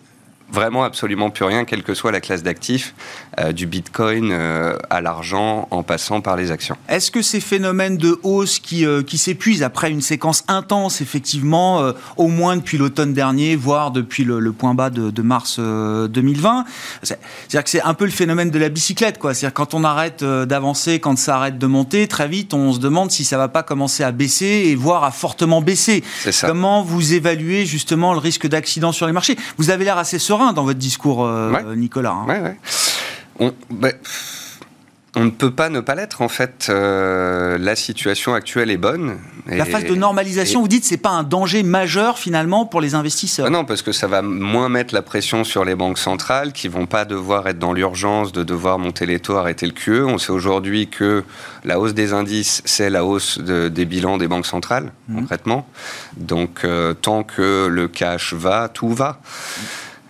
vraiment 0.51 0.85
absolument 0.85 1.31
plus 1.31 1.45
rien, 1.45 1.65
quelle 1.65 1.83
que 1.83 1.95
soit 1.95 2.13
la 2.13 2.21
classe 2.21 2.43
d'actifs, 2.43 2.95
euh, 3.39 3.53
du 3.53 3.67
Bitcoin 3.67 4.31
euh, 4.33 4.79
à 4.89 5.03
l'argent 5.03 5.69
en 5.71 5.83
passant 5.83 6.23
par 6.23 6.37
les 6.37 6.51
actions. 6.51 6.75
Est-ce 6.89 7.11
que 7.11 7.21
ces 7.21 7.41
phénomènes 7.41 7.99
de 7.99 8.19
hausse 8.23 8.59
qui, 8.59 8.87
euh, 8.87 9.03
qui 9.03 9.19
s'épuisent 9.19 9.63
après 9.63 9.91
une 9.91 10.01
séquence 10.01 10.43
intense, 10.49 11.03
effectivement, 11.03 11.93
au 12.17 12.29
moins 12.29 12.57
depuis 12.57 12.79
l'automne 12.79 13.13
dernier, 13.13 13.55
voire 13.55 13.91
depuis 13.91 14.25
le, 14.25 14.53
point 14.53 14.73
bas 14.73 14.89
de, 14.89 15.11
de 15.11 15.23
mars 15.23 15.59
2020, 15.59 16.65
c'est-à-dire 17.03 17.65
que 17.65 17.71
c'est 17.71 17.83
un 17.83 17.93
peu 17.93 18.07
le 18.07 18.11
phénomène 18.11 18.51
de 18.51 18.59
la 18.59 18.71
bicyclette, 18.71 19.19
quoi. 19.19 19.35
C'est-à-dire 19.35 19.55
quand 19.55 19.75
on 19.75 19.85
arrête 19.85 20.25
d'avancer, 20.25 20.99
quand 20.99 21.19
ça 21.19 21.37
arrête 21.37 21.59
de 21.59 21.67
monter, 21.67 22.09
très 22.09 22.29
vite, 22.29 22.55
on 22.55 22.73
se 22.73 22.79
demande 22.79 23.11
si 23.11 23.25
ça 23.25 23.37
va 23.37 23.49
pas 23.49 23.63
commencer 23.63 24.03
à 24.03 24.13
baisser 24.13 24.47
et 24.67 24.75
voire 24.75 25.05
à 25.05 25.11
fortement 25.11 25.61
baisser. 25.61 26.03
Comment 26.41 26.83
vous 26.83 27.13
évaluez 27.13 27.67
justement 27.67 28.13
le 28.13 28.19
risque 28.19 28.47
d'accident 28.47 28.93
sur 28.93 29.07
les 29.07 29.13
marchés? 29.13 29.37
Vous 29.59 29.71
avez 29.71 29.85
l'air 29.85 29.99
assez 29.99 30.19
serein 30.19 30.53
dans 30.53 30.65
votre 30.65 30.79
discours, 30.79 31.29
Nicolas. 31.77 32.13
Hein. 32.13 32.27
Ouais, 32.27 32.41
ouais. 32.41 32.57
On, 33.39 33.53
bah, 33.71 33.91
on 35.19 35.25
ne 35.25 35.31
peut 35.31 35.51
pas 35.51 35.71
ne 35.71 35.81
pas 35.81 35.95
l'être. 35.95 36.21
En 36.21 36.29
fait, 36.29 36.67
euh, 36.69 37.57
la 37.57 37.75
situation 37.75 38.35
actuelle 38.35 38.71
est 38.71 38.77
bonne. 38.77 39.17
la 39.47 39.65
phase 39.65 39.85
de 39.85 39.95
normalisation, 39.95 40.61
vous 40.61 40.69
dites, 40.69 40.85
c'est 40.85 40.99
pas 40.99 41.11
un 41.11 41.23
danger 41.23 41.63
majeur 41.63 42.19
finalement 42.19 42.67
pour 42.67 42.83
les 42.83 42.95
investisseurs. 42.95 43.47
Ah 43.47 43.51
non, 43.51 43.65
parce 43.65 43.81
que 43.81 43.93
ça 43.93 44.09
va 44.09 44.21
moins 44.21 44.69
mettre 44.69 44.93
la 44.93 45.01
pression 45.01 45.43
sur 45.43 45.65
les 45.65 45.75
banques 45.75 45.97
centrales 45.97 46.53
qui 46.53 46.69
vont 46.69 46.85
pas 46.85 47.07
devoir 47.07 47.49
être 47.49 47.59
dans 47.59 47.73
l'urgence 47.73 48.31
de 48.31 48.43
devoir 48.43 48.79
monter 48.79 49.07
les 49.07 49.19
taux, 49.19 49.37
arrêter 49.37 49.65
le 49.65 49.73
QE. 49.73 50.05
On 50.05 50.19
sait 50.19 50.33
aujourd'hui 50.33 50.89
que 50.89 51.25
la 51.65 51.81
hausse 51.81 51.95
des 51.95 52.13
indices, 52.13 52.61
c'est 52.67 52.91
la 52.91 53.03
hausse 53.03 53.39
des 53.39 53.85
bilans 53.87 54.19
des 54.19 54.29
banques 54.29 54.47
centrales, 54.47 54.93
mmh. 55.09 55.21
concrètement. 55.21 55.67
Donc, 56.19 56.61
euh, 56.65 56.93
tant 56.93 57.23
que 57.23 57.69
le 57.69 57.89
cash 57.89 58.35
va, 58.35 58.69
tout 58.69 58.91
va. 58.91 59.19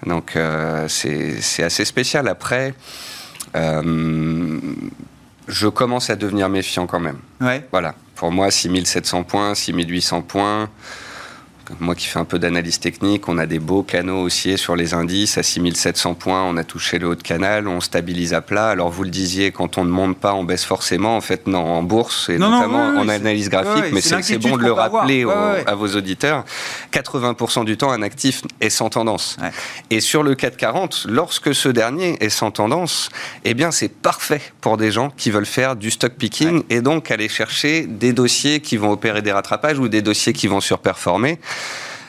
Donc, 0.05 0.35
euh, 0.35 0.89
c'est 0.89 1.63
assez 1.63 1.85
spécial. 1.85 2.27
Après. 2.27 2.75
Euh, 3.57 4.61
je 5.49 5.69
commence 5.69 6.11
à 6.11 6.17
devenir 6.17 6.49
méfiant 6.49 6.87
quand 6.87 7.01
même. 7.01 7.19
Ouais. 7.41 7.67
Voilà. 7.71 7.95
Pour 8.15 8.33
moi, 8.33 8.51
6700 8.51 9.25
points, 9.25 9.55
6800 9.55 10.23
points, 10.23 10.69
moi 11.81 11.95
qui 11.95 12.07
fais 12.07 12.19
un 12.19 12.25
peu 12.25 12.39
d'analyse 12.39 12.79
technique, 12.81 13.29
on 13.29 13.39
a 13.39 13.47
des 13.47 13.59
beaux 13.59 13.83
canaux 13.83 14.23
haussiers 14.23 14.57
sur 14.57 14.77
les 14.77 14.95
indices. 14.95 15.39
À 15.39 15.43
6700 15.43 16.15
points, 16.15 16.43
on 16.43 16.57
a 16.57 16.65
touché 16.65 16.99
le 16.99 17.09
haut 17.09 17.15
de 17.15 17.23
canal, 17.23 17.69
on 17.69 17.81
stabilise 17.81 18.35
à 18.35 18.41
plat. 18.41 18.69
Alors 18.69 18.91
vous 18.91 19.05
le 19.05 19.11
disiez, 19.11 19.51
quand 19.53 19.79
on 19.79 19.85
ne 19.85 19.91
monte 19.91 20.19
pas, 20.19 20.35
on 20.35 20.45
baisse 20.45 20.65
forcément. 20.65 21.17
En 21.17 21.21
fait, 21.21 21.47
non, 21.47 21.65
en 21.65 21.83
bourse 21.83 22.29
et 22.29 22.39
notamment 22.39 22.99
en 22.99 23.09
analyse 23.09 23.49
graphique, 23.49 23.93
mais 23.93 24.01
c'est 24.01 24.39
bon 24.39 24.57
de 24.57 24.63
le 24.63 24.73
rappeler 24.73 25.27
à 25.67 25.75
vos 25.75 25.89
auditeurs. 25.89 26.45
80% 26.93 27.65
du 27.65 27.77
temps, 27.77 27.91
un 27.91 28.03
actif 28.03 28.43
est 28.61 28.71
sans 28.71 28.91
tendance. 28.91 29.37
Et 29.91 30.01
sur 30.01 30.23
le 30.23 30.35
440, 30.35 31.07
lorsque 31.09 31.55
ce 31.55 31.69
dernier 31.69 32.17
est 32.21 32.31
sans 32.31 32.51
tendance, 32.51 33.11
eh 33.45 33.55
bien 33.55 33.71
c'est 33.71 33.89
parfait 33.89 34.43
pour 34.61 34.77
des 34.77 34.91
gens 34.91 35.11
qui 35.17 35.31
veulent 35.31 35.47
faire 35.47 35.77
du 35.77 35.91
stock 35.91 36.13
picking 36.13 36.63
et 36.71 36.81
donc 36.81 37.11
aller 37.11 37.29
chercher 37.29 37.87
des 37.87 38.13
dossiers 38.13 38.61
qui 38.61 38.77
vont 38.77 38.91
opérer 38.91 39.23
des 39.23 39.33
rattrapages 39.33 39.79
ou 39.79 39.89
des 39.89 40.03
dossiers 40.03 40.33
qui 40.33 40.47
vont 40.47 40.61
surperformer. 40.61 41.39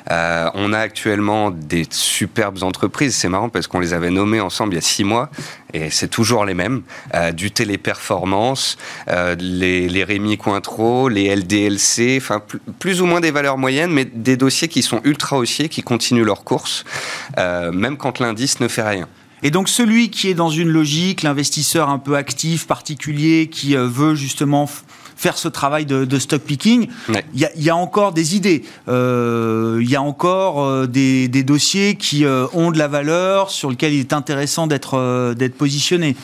Euh, 0.09 0.49
on 0.53 0.73
a 0.73 0.79
actuellement 0.79 1.51
des 1.51 1.85
superbes 1.89 2.63
entreprises. 2.63 3.15
C'est 3.15 3.29
marrant 3.29 3.49
parce 3.49 3.67
qu'on 3.67 3.79
les 3.79 3.93
avait 3.93 4.09
nommées 4.09 4.39
ensemble 4.39 4.73
il 4.73 4.75
y 4.75 4.79
a 4.79 4.81
six 4.81 5.03
mois 5.03 5.29
et 5.73 5.89
c'est 5.89 6.07
toujours 6.07 6.45
les 6.45 6.53
mêmes. 6.53 6.83
Euh, 7.13 7.31
du 7.31 7.51
téléperformance, 7.51 8.77
euh, 9.09 9.35
les, 9.39 10.03
Rémi 10.03 10.37
Cointreau, 10.37 11.09
les 11.09 11.35
LDLC, 11.35 12.17
enfin 12.17 12.41
plus 12.79 13.01
ou 13.01 13.05
moins 13.05 13.19
des 13.19 13.31
valeurs 13.31 13.57
moyennes, 13.57 13.91
mais 13.91 14.05
des 14.05 14.37
dossiers 14.37 14.67
qui 14.67 14.81
sont 14.81 15.01
ultra 15.03 15.37
haussiers, 15.37 15.67
qui 15.67 15.81
continuent 15.81 16.23
leur 16.23 16.43
course, 16.43 16.85
même 17.37 17.97
quand 17.97 18.19
l'indice 18.19 18.59
ne 18.59 18.67
fait 18.67 18.83
rien. 18.83 19.07
Et 19.43 19.51
donc 19.51 19.69
celui 19.69 20.09
qui 20.09 20.29
est 20.29 20.33
dans 20.33 20.49
une 20.49 20.69
logique, 20.69 21.23
l'investisseur 21.23 21.89
un 21.89 21.99
peu 21.99 22.15
actif, 22.15 22.67
particulier, 22.67 23.49
qui 23.51 23.75
veut 23.75 24.15
justement 24.15 24.69
faire 25.17 25.37
ce 25.37 25.47
travail 25.47 25.85
de, 25.85 26.19
stock 26.19 26.41
picking. 26.41 26.87
Il 27.33 27.49
y, 27.55 27.69
a 27.69 27.75
encore 27.75 28.13
des 28.13 28.35
idées, 28.35 28.63
euh, 28.87 29.79
il 29.81 29.89
y 29.89 29.95
a 29.95 30.01
encore 30.01 30.63
euh, 30.63 30.87
des, 30.87 31.27
dossiers 31.43 31.95
qui 31.95 32.23
euh, 32.23 32.45
ont 32.53 32.71
de 32.71 32.77
la 32.77 32.87
valeur, 32.87 33.49
sur 33.49 33.69
lesquels 33.69 33.93
il 33.93 33.99
est 33.99 34.13
intéressant 34.13 34.67
d'être 34.67 35.33
d'être 35.33 35.57
positionné. 35.57 36.15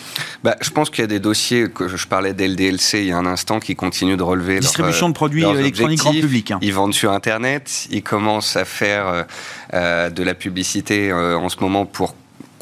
Bah, 0.44 0.56
je 0.62 0.70
pense 0.70 0.90
qu'il 0.90 1.02
y 1.02 1.04
a 1.04 1.08
des 1.08 1.20
dossiers 1.20 1.70
que 1.70 1.88
je 1.88 2.08
parlais 2.08 2.34
d'LDLC 2.34 3.00
il 3.00 3.06
y 3.06 3.12
a 3.12 3.18
un 3.18 3.26
instant 3.26 3.60
qui 3.60 3.76
continuent 3.76 4.18
de 4.18 4.24
relever 4.24 4.60
distribution 4.60 5.10
de 5.10 5.14
produits 5.14 5.44
électroniques 5.44 6.00
grand 6.00 6.12
public. 6.12 6.52
Hein. 6.52 6.60
Ils 6.62 6.74
vendent 6.74 6.94
sur 6.94 7.12
Internet, 7.12 7.88
ils 7.90 8.04
commencent 8.04 8.56
à 8.56 8.66
faire 8.66 9.26
de 9.74 10.24
la 10.24 10.34
publicité 10.36 11.12
en 11.12 11.50
ce 11.50 11.58
moment 11.60 11.86
pour 11.86 12.14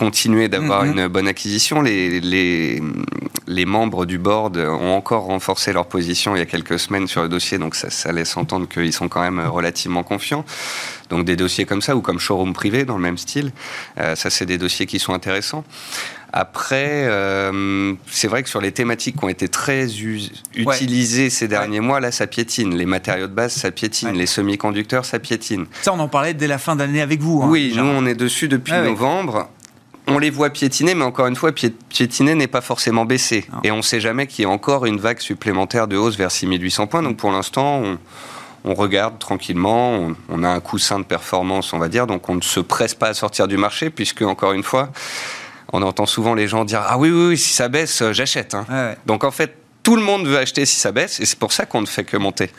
continuer 0.02 0.48
d'avoir 0.48 0.84
mhm. 0.84 0.98
une 0.98 1.08
bonne 1.10 1.28
acquisition. 1.28 1.84
Les, 1.84 2.20
les, 2.22 2.82
les, 3.46 3.66
membres 3.66 4.08
du 4.08 4.18
board 4.18 4.58
ont 4.58 4.96
encore 4.96 5.26
renforcé 5.26 5.74
leur 5.74 5.86
position 5.86 6.36
il 6.36 6.40
y 6.40 6.42
a 6.42 6.48
quelques 6.48 6.80
semaines 6.80 7.06
sur 7.06 7.22
le 7.22 7.30
dossier, 7.30 7.60
donc 7.60 7.76
ça, 7.76 7.92
ça 7.92 8.12
laisse 8.12 8.36
entendre 8.36 8.68
qu'ils 8.68 8.94
sont 8.94 9.10
quand 9.10 9.22
même 9.22 9.40
relativement 9.40 10.02
confiants. 10.02 10.44
Donc 11.12 11.24
des 11.24 11.36
dossiers 11.36 11.66
comme 11.66 11.84
ça, 11.84 11.96
ou 11.96 12.02
comme 12.02 12.18
showroom 12.18 12.54
privé 12.54 12.84
dans 12.84 12.96
le 12.96 13.04
même 13.04 13.20
style, 13.20 13.52
euh, 14.00 14.16
ça 14.16 14.32
c'est 14.32 14.48
des 14.48 14.58
dossiers 14.58 14.88
qui 14.88 14.98
sont 14.98 15.14
intéressants. 15.14 15.64
Après, 16.34 17.04
euh, 17.06 17.94
c'est 18.10 18.28
vrai 18.28 18.42
que 18.42 18.50
sur 18.50 18.62
les 18.62 18.72
thématiques 18.72 19.18
qui 19.18 19.24
ont 19.24 19.30
été 19.30 19.50
très 19.50 19.86
utilisées 20.56 21.30
ces 21.30 21.48
derniers 21.48 21.82
mois, 21.82 22.00
là, 22.00 22.12
ça 22.12 22.26
piétine. 22.26 22.76
Les 22.76 22.86
matériaux 22.86 23.28
de 23.28 23.34
base, 23.34 23.52
ça 23.52 23.70
piétine. 23.70 24.14
Les 24.14 24.26
semi-conducteurs, 24.26 25.04
ça 25.04 25.20
piétine. 25.20 25.66
Ça, 25.82 25.94
on 25.94 26.00
en 26.00 26.08
parlait 26.08 26.34
dès 26.34 26.48
la 26.48 26.58
fin 26.58 26.78
d'année 26.78 27.02
avec 27.02 27.20
vous. 27.20 27.44
Hein, 27.44 27.50
oui, 27.50 27.74
nous, 27.76 27.84
on 27.84 28.06
est 28.06 28.16
dessus 28.16 28.48
depuis 28.48 28.72
novembre 28.72 29.50
on 30.08 30.18
les 30.18 30.30
voit 30.30 30.50
piétiner, 30.50 30.96
mais 30.96 31.06
encore 31.06 31.28
une 31.28 31.36
fois, 31.36 31.52
piétiner 31.52 32.36
n'est 32.36 32.48
pas 32.48 32.62
forcément 32.62 33.06
baissé. 33.06 33.46
Et 33.64 33.72
on 33.72 33.78
ne 33.78 33.82
sait 33.82 34.00
jamais 34.00 34.28
qu'il 34.28 34.44
y 34.44 34.46
a 34.46 34.50
encore 34.50 34.86
une 34.86 35.00
vague 35.00 35.20
supplémentaire 35.20 35.88
de 35.88 35.98
hausse 35.98 36.18
vers 36.18 36.32
6800 36.32 36.88
points. 36.88 37.04
Donc 37.04 37.18
pour 37.18 37.32
l'instant, 37.32 37.84
on, 38.64 38.74
regarde 38.74 39.20
tranquillement. 39.20 40.10
On, 40.30 40.44
a 40.44 40.50
un 40.50 40.60
coussin 40.60 41.00
de 41.00 41.06
performance, 41.06 41.74
on 41.74 41.80
va 41.80 41.88
dire. 41.88 42.08
Donc 42.08 42.30
on 42.30 42.36
ne 42.36 42.42
se 42.42 42.60
presse 42.60 42.94
pas 42.94 43.08
à 43.10 43.14
sortir 43.14 43.48
du 43.48 43.58
marché, 43.58 43.90
puisque, 43.90 44.24
encore 44.24 44.54
une 44.54 44.64
fois, 44.64 44.90
on 45.72 45.82
entend 45.82 46.06
souvent 46.06 46.34
les 46.34 46.48
gens 46.48 46.66
dire 46.66 46.84
Ah 46.86 46.98
oui, 46.98 47.12
oui, 47.12 47.38
si 47.38 47.54
ça 47.54 47.68
baisse, 47.68 48.02
euh, 48.02 48.14
j'achète. 48.14 48.56
Hein. 48.56 48.96
Donc 49.06 49.24
en 49.24 49.32
fait, 49.32 49.56
tout 49.84 49.96
le 49.96 50.04
monde 50.04 50.28
veut 50.28 50.38
acheter 50.38 50.66
si 50.66 50.80
ça 50.80 50.92
baisse, 50.92 51.20
et 51.20 51.26
c'est 51.26 51.40
pour 51.40 51.52
ça 51.52 51.66
qu'on 51.66 51.82
ne 51.82 51.88
fait 51.88 52.04
que 52.04 52.18
monter. 52.18 52.52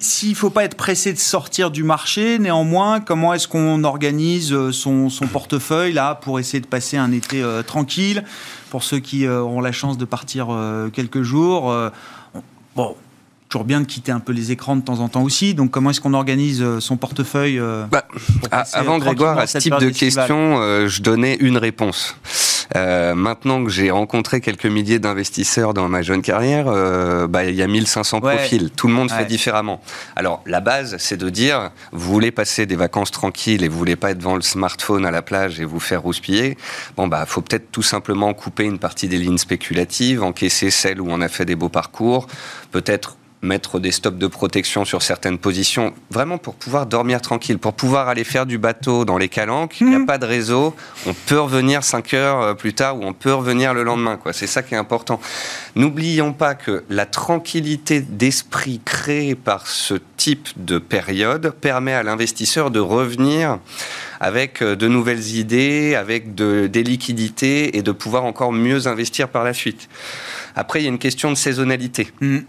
S'il 0.00 0.30
ne 0.30 0.34
faut 0.34 0.50
pas 0.50 0.64
être 0.64 0.76
pressé 0.76 1.12
de 1.12 1.18
sortir 1.18 1.70
du 1.70 1.82
marché, 1.82 2.38
néanmoins, 2.38 3.00
comment 3.00 3.34
est-ce 3.34 3.48
qu'on 3.48 3.84
organise 3.84 4.52
euh, 4.52 4.72
son, 4.72 5.08
portefeuille 5.32 5.92
là 5.92 6.14
pour 6.14 6.38
essayer 6.38 6.60
de 6.60 6.66
passer 6.66 6.96
un 6.96 7.12
été 7.12 7.42
euh, 7.42 7.62
tranquille? 7.62 8.24
Pour 8.70 8.82
ceux 8.82 8.98
qui 8.98 9.26
euh, 9.26 9.40
auront 9.40 9.60
la 9.60 9.72
chance 9.72 9.98
de 9.98 10.04
partir 10.04 10.48
quelques 10.92 11.22
jours, 11.22 11.74
bon, 12.74 12.96
toujours 13.48 13.64
bien 13.64 13.80
de 13.80 13.86
quitter 13.86 14.12
un 14.12 14.20
peu 14.20 14.32
les 14.32 14.52
écrans 14.52 14.76
de 14.76 14.82
temps 14.82 15.00
en 15.00 15.08
temps 15.08 15.22
aussi. 15.22 15.54
Donc, 15.54 15.70
comment 15.70 15.90
est-ce 15.90 16.00
qu'on 16.00 16.14
organise 16.14 16.64
son 16.80 16.96
portefeuille 16.96 17.60
bah, 17.90 18.04
Avant, 18.72 18.98
Grégoire, 18.98 19.38
à 19.38 19.46
ce 19.46 19.58
type 19.58 19.78
de 19.78 19.90
question, 19.90 20.86
je 20.86 21.02
donnais 21.02 21.36
une 21.36 21.58
réponse. 21.58 22.16
Euh, 22.76 23.14
maintenant 23.14 23.64
que 23.64 23.70
j'ai 23.70 23.90
rencontré 23.90 24.40
quelques 24.40 24.66
milliers 24.66 24.98
d'investisseurs 24.98 25.74
dans 25.74 25.88
ma 25.88 26.02
jeune 26.02 26.22
carrière, 26.22 26.66
euh, 26.68 27.26
bah, 27.26 27.44
il 27.44 27.54
y 27.54 27.62
a 27.62 27.66
1500 27.66 28.20
profils. 28.20 28.70
Tout 28.70 28.88
le 28.88 28.94
monde 28.94 29.10
fait 29.10 29.26
différemment. 29.26 29.80
Alors, 30.16 30.42
la 30.46 30.60
base, 30.60 30.96
c'est 30.98 31.16
de 31.16 31.28
dire, 31.28 31.70
vous 31.92 32.12
voulez 32.12 32.30
passer 32.30 32.66
des 32.66 32.76
vacances 32.76 33.10
tranquilles 33.10 33.64
et 33.64 33.68
vous 33.68 33.78
voulez 33.78 33.96
pas 33.96 34.10
être 34.10 34.18
devant 34.18 34.36
le 34.36 34.42
smartphone 34.42 35.06
à 35.06 35.10
la 35.10 35.22
plage 35.22 35.60
et 35.60 35.64
vous 35.64 35.80
faire 35.80 36.02
rouspiller. 36.02 36.56
Bon, 36.96 37.08
bah, 37.08 37.24
faut 37.26 37.40
peut-être 37.40 37.70
tout 37.70 37.82
simplement 37.82 38.32
couper 38.34 38.64
une 38.64 38.78
partie 38.78 39.08
des 39.08 39.18
lignes 39.18 39.38
spéculatives, 39.38 40.22
encaisser 40.22 40.70
celles 40.70 41.00
où 41.00 41.06
on 41.10 41.20
a 41.20 41.28
fait 41.28 41.44
des 41.44 41.56
beaux 41.56 41.68
parcours, 41.68 42.26
peut-être 42.72 43.16
mettre 43.44 43.78
des 43.78 43.92
stops 43.92 44.18
de 44.18 44.26
protection 44.26 44.84
sur 44.84 45.02
certaines 45.02 45.38
positions, 45.38 45.94
vraiment 46.10 46.38
pour 46.38 46.54
pouvoir 46.54 46.86
dormir 46.86 47.20
tranquille, 47.20 47.58
pour 47.58 47.74
pouvoir 47.74 48.08
aller 48.08 48.24
faire 48.24 48.46
du 48.46 48.58
bateau 48.58 49.04
dans 49.04 49.18
les 49.18 49.28
calanques. 49.28 49.80
Il 49.80 49.88
n'y 49.88 49.94
a 49.94 49.98
mhm. 50.00 50.06
pas 50.06 50.18
de 50.18 50.26
réseau, 50.26 50.74
on 51.06 51.14
peut 51.14 51.38
revenir 51.38 51.84
5 51.84 52.14
heures 52.14 52.40
euh, 52.40 52.54
plus 52.54 52.74
tard 52.74 52.98
ou 52.98 53.04
on 53.04 53.12
peut 53.12 53.32
revenir 53.32 53.74
le 53.74 53.84
lendemain. 53.84 54.18
C'est 54.32 54.46
ça 54.46 54.62
qui 54.62 54.74
est 54.74 54.78
important. 54.78 55.20
N'oublions 55.76 56.32
pas 56.32 56.54
que 56.54 56.84
la 56.88 57.06
tranquillité 57.06 58.00
d'esprit 58.00 58.80
créée 58.84 59.34
par 59.34 59.66
ce 59.66 59.94
type 60.16 60.48
de 60.56 60.78
période 60.78 61.54
permet 61.60 61.92
à 61.92 62.02
l'investisseur 62.02 62.70
de 62.70 62.80
revenir 62.80 63.58
avec 64.20 64.62
euh, 64.62 64.74
de 64.74 64.88
nouvelles 64.88 65.36
idées, 65.36 65.94
avec 65.94 66.34
de, 66.34 66.66
des 66.66 66.82
liquidités 66.82 67.76
et 67.76 67.82
de 67.82 67.92
pouvoir 67.92 68.24
encore 68.24 68.52
mieux 68.52 68.86
investir 68.86 69.28
par 69.28 69.44
la 69.44 69.52
suite. 69.52 69.88
Après, 70.56 70.80
il 70.80 70.84
y 70.84 70.86
a 70.86 70.88
une 70.88 70.98
question 70.98 71.30
de 71.30 71.36
saisonnalité. 71.36 72.10
Mhm 72.20 72.44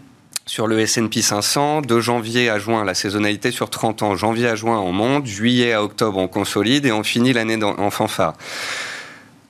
sur 0.48 0.68
le 0.68 0.78
S&P 0.78 1.22
500, 1.22 1.82
de 1.82 1.98
janvier 1.98 2.48
à 2.50 2.60
juin, 2.60 2.84
la 2.84 2.94
saisonnalité 2.94 3.50
sur 3.50 3.68
30 3.68 4.04
ans, 4.04 4.14
janvier 4.14 4.46
à 4.46 4.54
juin 4.54 4.78
on 4.78 4.92
monte, 4.92 5.26
juillet 5.26 5.72
à 5.72 5.82
octobre 5.82 6.18
on 6.18 6.28
consolide 6.28 6.86
et 6.86 6.92
on 6.92 7.02
finit 7.02 7.32
l'année 7.32 7.58
en 7.62 7.90
fanfare. 7.90 8.34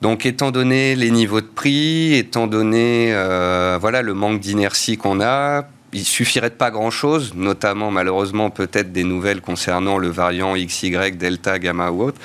Donc, 0.01 0.25
étant 0.25 0.51
donné 0.51 0.95
les 0.95 1.11
niveaux 1.11 1.41
de 1.41 1.47
prix, 1.47 2.15
étant 2.15 2.47
donné 2.47 3.13
euh, 3.13 3.77
voilà 3.79 4.01
le 4.01 4.15
manque 4.15 4.39
d'inertie 4.39 4.97
qu'on 4.97 5.21
a, 5.21 5.67
il 5.93 6.05
suffirait 6.05 6.49
de 6.49 6.55
pas 6.55 6.71
grand-chose, 6.71 7.33
notamment 7.35 7.91
malheureusement 7.91 8.49
peut-être 8.49 8.91
des 8.91 9.03
nouvelles 9.03 9.41
concernant 9.41 9.97
le 9.97 10.09
variant 10.09 10.55
XY, 10.55 11.11
Delta, 11.13 11.59
Gamma 11.59 11.91
ou 11.91 12.03
autre, 12.03 12.19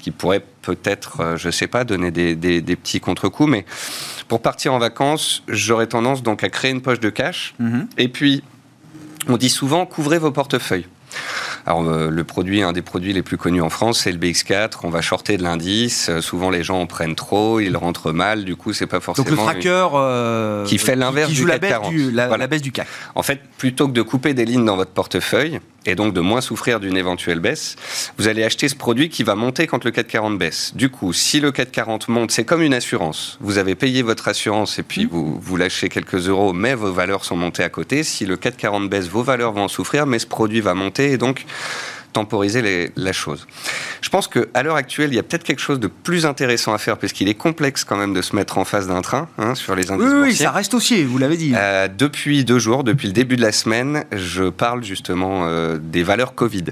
qui 0.00 0.10
pourraient 0.10 0.44
peut-être, 0.62 1.20
euh, 1.20 1.36
je 1.36 1.46
ne 1.46 1.52
sais 1.52 1.66
pas, 1.66 1.84
donner 1.84 2.10
des, 2.10 2.34
des, 2.34 2.60
des 2.60 2.76
petits 2.76 3.00
contre-coups, 3.00 3.48
mais 3.48 3.64
pour 4.28 4.42
partir 4.42 4.74
en 4.74 4.78
vacances, 4.78 5.42
j'aurais 5.48 5.86
tendance 5.86 6.22
donc 6.22 6.44
à 6.44 6.48
créer 6.48 6.70
une 6.70 6.82
poche 6.82 7.00
de 7.00 7.10
cash. 7.10 7.54
Mhm. 7.58 7.88
Et 7.96 8.08
puis, 8.08 8.42
on 9.28 9.36
dit 9.36 9.50
souvent, 9.50 9.86
couvrez 9.86 10.18
vos 10.18 10.30
portefeuilles. 10.30 10.86
Alors, 11.66 11.82
euh, 11.88 12.10
le 12.10 12.24
produit, 12.24 12.62
un 12.62 12.72
des 12.72 12.82
produits 12.82 13.12
les 13.12 13.22
plus 13.22 13.36
connus 13.36 13.60
en 13.60 13.70
France, 13.70 14.00
c'est 14.00 14.12
le 14.12 14.18
BX4. 14.18 14.78
On 14.84 14.88
va 14.88 15.00
shorter 15.00 15.36
de 15.36 15.42
l'indice. 15.42 16.08
Euh, 16.08 16.20
souvent, 16.20 16.48
les 16.48 16.62
gens 16.62 16.80
en 16.80 16.86
prennent 16.86 17.16
trop, 17.16 17.58
ils 17.58 17.76
rentrent 17.76 18.12
mal. 18.12 18.44
Du 18.44 18.54
coup, 18.54 18.72
c'est 18.72 18.86
pas 18.86 19.00
forcément. 19.00 19.28
Donc, 19.28 19.36
le 19.36 19.42
tracker. 19.42 19.88
Euh, 19.94 20.64
qui 20.64 20.78
fait 20.78 20.94
l'inverse 20.94 21.32
du 21.32 21.44
la, 21.44 21.58
baisse 21.58 21.80
du, 21.88 22.12
la, 22.12 22.46
baisse 22.46 22.62
du 22.62 22.70
CAC. 22.70 22.86
En 23.16 23.24
fait, 23.24 23.40
plutôt 23.58 23.88
que 23.88 23.92
de 23.92 24.02
couper 24.02 24.32
des 24.32 24.44
lignes 24.44 24.64
dans 24.64 24.76
votre 24.76 24.92
portefeuille, 24.92 25.58
et 25.86 25.94
donc 25.94 26.12
de 26.12 26.20
moins 26.20 26.40
souffrir 26.40 26.80
d'une 26.80 26.96
éventuelle 26.96 27.40
baisse, 27.40 27.76
vous 28.18 28.28
allez 28.28 28.44
acheter 28.44 28.68
ce 28.68 28.74
produit 28.74 29.08
qui 29.08 29.22
va 29.22 29.34
monter 29.34 29.66
quand 29.66 29.84
le 29.84 29.90
440 29.90 30.38
baisse. 30.38 30.72
Du 30.74 30.90
coup, 30.90 31.12
si 31.12 31.40
le 31.40 31.52
440 31.52 32.08
monte, 32.08 32.30
c'est 32.30 32.44
comme 32.44 32.62
une 32.62 32.74
assurance. 32.74 33.38
Vous 33.40 33.58
avez 33.58 33.74
payé 33.74 34.02
votre 34.02 34.28
assurance 34.28 34.78
et 34.78 34.82
puis 34.82 35.06
mmh. 35.06 35.08
vous, 35.10 35.38
vous 35.40 35.56
lâchez 35.56 35.88
quelques 35.88 36.28
euros, 36.28 36.52
mais 36.52 36.74
vos 36.74 36.92
valeurs 36.92 37.24
sont 37.24 37.36
montées 37.36 37.62
à 37.62 37.68
côté. 37.68 38.02
Si 38.02 38.26
le 38.26 38.36
440 38.36 38.88
baisse, 38.88 39.08
vos 39.08 39.22
valeurs 39.22 39.52
vont 39.52 39.64
en 39.64 39.68
souffrir, 39.68 40.06
mais 40.06 40.18
ce 40.18 40.26
produit 40.26 40.60
va 40.60 40.74
monter 40.74 41.12
et 41.12 41.18
donc 41.18 41.44
temporiser 42.16 42.90
la 42.96 43.12
chose. 43.12 43.46
Je 44.00 44.08
pense 44.08 44.26
qu'à 44.26 44.62
l'heure 44.62 44.76
actuelle, 44.76 45.10
il 45.12 45.16
y 45.16 45.18
a 45.18 45.22
peut-être 45.22 45.44
quelque 45.44 45.60
chose 45.60 45.78
de 45.78 45.86
plus 45.86 46.24
intéressant 46.24 46.72
à 46.72 46.78
faire, 46.78 46.96
puisqu'il 46.96 47.28
est 47.28 47.34
complexe 47.34 47.84
quand 47.84 47.98
même 47.98 48.14
de 48.14 48.22
se 48.22 48.34
mettre 48.34 48.56
en 48.56 48.64
face 48.64 48.86
d'un 48.86 49.02
train 49.02 49.28
hein, 49.36 49.54
sur 49.54 49.74
les 49.74 49.90
indices 49.90 50.08
oui, 50.10 50.28
Oui, 50.28 50.34
ça 50.34 50.50
reste 50.50 50.72
aussi, 50.72 51.04
vous 51.04 51.18
l'avez 51.18 51.36
dit. 51.36 51.52
Euh, 51.54 51.88
depuis 51.88 52.42
deux 52.46 52.58
jours, 52.58 52.84
depuis 52.84 53.08
le 53.08 53.12
début 53.12 53.36
de 53.36 53.42
la 53.42 53.52
semaine, 53.52 54.04
je 54.12 54.44
parle 54.44 54.82
justement 54.82 55.42
euh, 55.44 55.76
des 55.78 56.02
valeurs 56.02 56.34
Covid. 56.34 56.64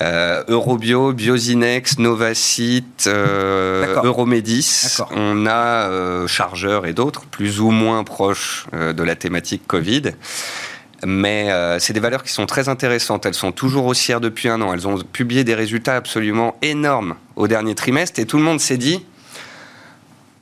Euh, 0.00 0.42
Eurobio, 0.48 1.12
Biosinex, 1.12 1.98
Novacite, 1.98 3.06
Euromedis. 3.08 4.96
On 5.10 5.46
a 5.46 6.26
Chargeur 6.26 6.86
et 6.86 6.94
d'autres, 6.94 7.26
plus 7.26 7.60
ou 7.60 7.70
moins 7.70 8.04
proches 8.04 8.68
de 8.72 9.02
la 9.02 9.16
thématique 9.16 9.66
Covid. 9.66 10.12
Mais 11.06 11.50
euh, 11.50 11.78
c'est 11.78 11.92
des 11.92 12.00
valeurs 12.00 12.22
qui 12.22 12.32
sont 12.32 12.46
très 12.46 12.68
intéressantes. 12.68 13.26
Elles 13.26 13.34
sont 13.34 13.52
toujours 13.52 13.86
haussières 13.86 14.20
depuis 14.20 14.48
un 14.48 14.60
an. 14.60 14.72
Elles 14.74 14.88
ont 14.88 14.98
publié 14.98 15.44
des 15.44 15.54
résultats 15.54 15.96
absolument 15.96 16.56
énormes 16.62 17.14
au 17.36 17.46
dernier 17.46 17.74
trimestre 17.74 18.20
et 18.20 18.26
tout 18.26 18.36
le 18.36 18.42
monde 18.42 18.60
s'est 18.60 18.78
dit 18.78 19.04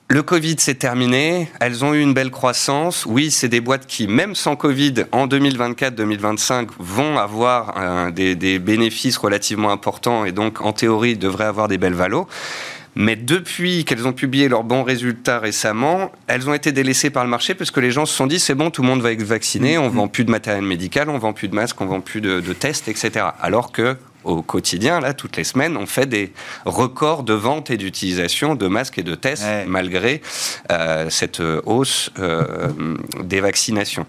le 0.08 0.22
Covid 0.22 0.54
s'est 0.60 0.76
terminé, 0.76 1.50
elles 1.58 1.84
ont 1.84 1.92
eu 1.92 2.00
une 2.00 2.14
belle 2.14 2.30
croissance. 2.30 3.06
Oui, 3.06 3.32
c'est 3.32 3.48
des 3.48 3.60
boîtes 3.60 3.86
qui, 3.86 4.06
même 4.06 4.36
sans 4.36 4.54
Covid, 4.54 4.94
en 5.10 5.26
2024-2025, 5.26 6.68
vont 6.78 7.18
avoir 7.18 7.74
euh, 7.76 8.10
des, 8.12 8.36
des, 8.36 8.60
bénéfices 8.60 9.16
relativement 9.16 9.72
importants 9.72 10.24
et 10.24 10.30
donc, 10.30 10.60
en 10.60 10.72
théorie, 10.72 11.16
devraient 11.16 11.46
avoir 11.46 11.66
des 11.66 11.76
belles 11.76 11.94
valos. 11.94 12.28
Mais 12.98 13.14
depuis 13.14 13.84
qu'elles 13.84 14.08
ont 14.08 14.14
publié 14.14 14.48
leurs 14.48 14.64
bons 14.64 14.82
résultats 14.82 15.38
récemment, 15.38 16.10
elles 16.28 16.48
ont 16.48 16.54
été 16.54 16.72
délaissées 16.72 17.10
par 17.10 17.24
le 17.24 17.30
marché 17.30 17.54
parce 17.54 17.70
que 17.70 17.78
les 17.78 17.90
gens 17.90 18.06
se 18.06 18.14
sont 18.14 18.26
dit 18.26 18.40
c'est 18.40 18.54
bon, 18.54 18.70
tout 18.70 18.80
le 18.80 18.88
monde 18.88 19.02
va 19.02 19.12
être 19.12 19.22
vacciné, 19.22 19.76
on 19.76 19.90
vend 19.90 20.08
plus 20.08 20.24
de 20.24 20.30
matériel 20.30 20.64
médical, 20.64 21.10
on 21.10 21.18
vend 21.18 21.34
plus 21.34 21.48
de 21.48 21.54
masques, 21.54 21.78
on 21.82 21.86
vend 21.86 22.00
plus 22.00 22.22
de, 22.22 22.40
tests, 22.54 22.88
etc. 22.88 23.26
Alors 23.40 23.70
que 23.70 23.98
au 24.24 24.40
quotidien, 24.40 24.98
là, 24.98 25.12
toutes 25.12 25.36
les 25.36 25.44
semaines, 25.44 25.76
on 25.76 25.84
fait 25.84 26.06
des 26.06 26.32
records 26.64 27.22
de 27.22 27.34
vente 27.34 27.70
et 27.70 27.76
d'utilisation 27.76 28.54
de 28.54 28.66
masques 28.66 28.98
et 28.98 29.02
de 29.02 29.14
tests, 29.14 29.46
malgré 29.66 30.22
euh, 30.72 31.10
cette 31.10 31.40
hausse 31.66 32.10
euh, 32.18 32.68
des 33.22 33.40
vaccinations. 33.40 34.06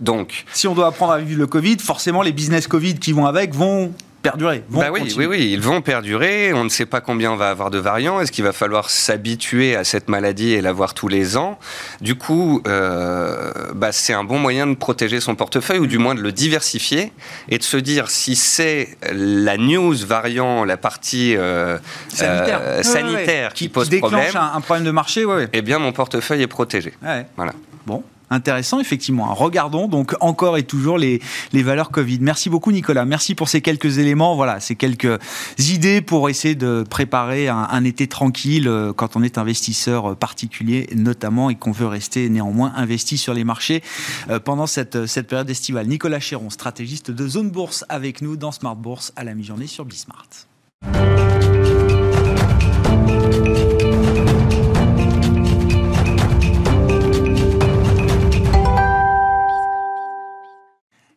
Donc, 0.00 0.44
si 0.52 0.66
on 0.66 0.74
doit 0.74 0.88
apprendre 0.88 1.12
à 1.12 1.18
vivre 1.18 1.38
le 1.38 1.46
Covid, 1.46 1.78
forcément, 1.78 2.22
les 2.22 2.32
business 2.32 2.66
Covid 2.66 2.98
qui 2.98 3.12
vont 3.12 3.26
avec 3.26 3.54
vont 3.54 3.92
perdurer. 4.22 4.62
bah 4.68 4.90
oui, 4.92 5.12
oui, 5.16 5.26
oui, 5.26 5.50
ils 5.52 5.60
vont 5.60 5.82
perdurer. 5.82 6.52
On 6.52 6.64
ne 6.64 6.68
sait 6.68 6.86
pas 6.86 7.00
combien 7.00 7.32
on 7.32 7.36
va 7.36 7.50
avoir 7.50 7.70
de 7.70 7.78
variants. 7.78 8.20
Est-ce 8.20 8.32
qu'il 8.32 8.44
va 8.44 8.52
falloir 8.52 8.90
s'habituer 8.90 9.76
à 9.76 9.84
cette 9.84 10.08
maladie 10.08 10.52
et 10.52 10.60
l'avoir 10.60 10.94
tous 10.94 11.08
les 11.08 11.36
ans? 11.36 11.58
Du 12.00 12.14
coup, 12.14 12.62
euh, 12.66 13.52
bah, 13.74 13.92
c'est 13.92 14.12
un 14.12 14.24
bon 14.24 14.38
moyen 14.38 14.66
de 14.66 14.74
protéger 14.74 15.20
son 15.20 15.34
portefeuille 15.34 15.78
ou 15.78 15.86
du 15.86 15.98
moins 15.98 16.14
de 16.14 16.20
le 16.20 16.32
diversifier 16.32 17.12
et 17.48 17.58
de 17.58 17.62
se 17.62 17.76
dire 17.76 18.10
si 18.10 18.36
c'est 18.36 18.96
la 19.12 19.56
news 19.56 19.94
variant, 19.94 20.64
la 20.64 20.76
partie 20.76 21.36
euh, 21.36 21.78
sanitaire, 22.08 22.60
euh, 22.62 22.82
sanitaire 22.82 23.52
qui, 23.52 23.68
pose 23.68 23.88
déclenche 23.88 24.12
problème, 24.12 24.36
un, 24.36 24.56
un, 24.56 24.60
problème 24.60 24.84
de 24.86 24.90
marché, 24.90 25.24
eh 25.52 25.62
bien 25.62 25.78
mon 25.78 25.92
portefeuille 25.92 26.42
est 26.42 26.46
protégé. 26.46 26.92
Voilà. 27.36 27.52
Bon, 27.86 28.02
intéressant, 28.30 28.80
effectivement. 28.80 29.34
Regardons 29.34 29.88
donc 29.88 30.14
encore 30.20 30.56
et 30.56 30.62
toujours 30.62 30.98
les, 30.98 31.20
les 31.52 31.62
valeurs 31.62 31.90
Covid. 31.90 32.18
Merci 32.20 32.50
beaucoup, 32.50 32.72
Nicolas. 32.72 33.04
Merci 33.04 33.34
pour 33.34 33.48
ces 33.48 33.60
quelques 33.60 33.98
éléments. 33.98 34.36
Voilà, 34.36 34.60
ces 34.60 34.76
quelques 34.76 35.18
idées 35.58 36.00
pour 36.00 36.28
essayer 36.30 36.54
de 36.54 36.84
préparer 36.88 37.48
un, 37.48 37.84
été 37.84 38.06
tranquille 38.06 38.68
euh, 38.68 38.92
quand 38.92 39.16
on 39.16 39.22
est 39.22 39.38
investisseur 39.38 40.16
particulier, 40.16 40.88
notamment, 40.94 41.50
et 41.50 41.54
qu'on 41.54 41.72
veut 41.72 41.86
rester 41.86 42.28
néanmoins 42.28 42.72
investi 42.76 43.18
sur 43.18 43.34
les 43.34 43.44
marchés 43.44 43.82
euh, 44.28 44.38
pendant 44.38 44.66
cette, 44.66 45.06
cette 45.06 45.26
période 45.26 45.48
estivale. 45.50 45.86
Nicolas 45.86 46.20
Chéron, 46.20 46.50
stratégiste 46.50 47.10
de 47.10 47.28
Zone 47.28 47.50
Bourse, 47.50 47.84
avec 47.88 48.22
nous 48.22 48.36
dans 48.36 48.52
Smart 48.52 48.76
Bourse 48.76 49.12
à 49.16 49.24
la 49.24 49.34
mi-journée 49.34 49.66
sur 49.66 49.84
Bismart. 49.84 50.28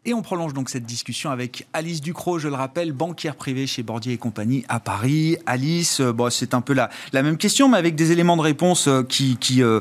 Et 0.06 0.14
on 0.14 0.22
prolonge 0.22 0.54
donc 0.54 0.70
cette 0.70 0.84
discussion 0.84 1.32
avec 1.32 1.66
Alice 1.72 2.02
Ducrot, 2.02 2.38
je 2.38 2.50
le 2.50 2.56
rappelle, 2.56 2.92
banquière 2.92 3.38
privée 3.38 3.68
chez 3.68 3.84
Bordier 3.84 4.12
et 4.12 4.18
compagnie 4.18 4.66
à 4.68 4.82
Paris. 4.82 5.38
Alice, 5.46 6.02
euh, 6.02 6.12
bon, 6.12 6.30
c'est 6.30 6.54
un 6.54 6.60
peu 6.60 6.74
la, 6.74 6.90
même 7.14 7.38
question, 7.38 7.70
mais 7.70 7.78
avec 7.78 7.96
des 7.96 8.12
éléments 8.12 8.36
de 8.36 8.42
réponse 8.42 8.90
euh, 8.90 9.04
qui, 9.04 9.38
euh, 9.64 9.80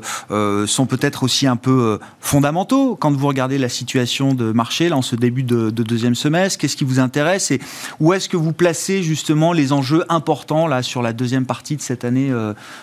sont 0.68 0.86
peut-être 0.86 1.24
aussi 1.24 1.48
un 1.48 1.56
peu 1.56 1.98
fondamentaux. 2.20 2.94
Quand 2.94 3.10
vous 3.10 3.26
regardez 3.26 3.58
la 3.58 3.68
situation 3.68 4.32
de 4.32 4.52
marché, 4.52 4.88
là, 4.88 4.96
en 4.96 5.02
ce 5.02 5.16
début 5.16 5.42
de, 5.42 5.70
de 5.70 5.82
deuxième 5.82 6.14
semestre, 6.14 6.60
qu'est-ce 6.60 6.76
qui 6.76 6.84
vous 6.84 7.00
intéresse 7.00 7.50
et 7.50 7.60
où 7.98 8.12
est-ce 8.12 8.28
que 8.28 8.36
vous 8.36 8.52
placez 8.52 9.02
justement 9.02 9.52
les 9.52 9.72
enjeux 9.72 10.04
importants 10.08 10.68
là 10.68 10.84
sur 10.84 11.02
la 11.02 11.12
deuxième 11.12 11.46
partie 11.46 11.74
de 11.74 11.82
cette 11.82 12.04
année 12.04 12.30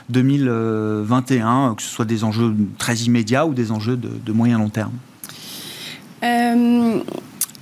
2021, 0.09 1.75
que 1.75 1.81
ce 1.81 1.87
soit 1.87 2.03
des 2.03 2.25
enjeux 2.25 2.53
très 2.77 2.95
immédiats 2.97 3.45
ou 3.45 3.53
des 3.53 3.71
enjeux 3.71 3.95
de, 3.95 4.31
moyen 4.33 4.57
long 4.57 4.69
terme? 4.69 4.91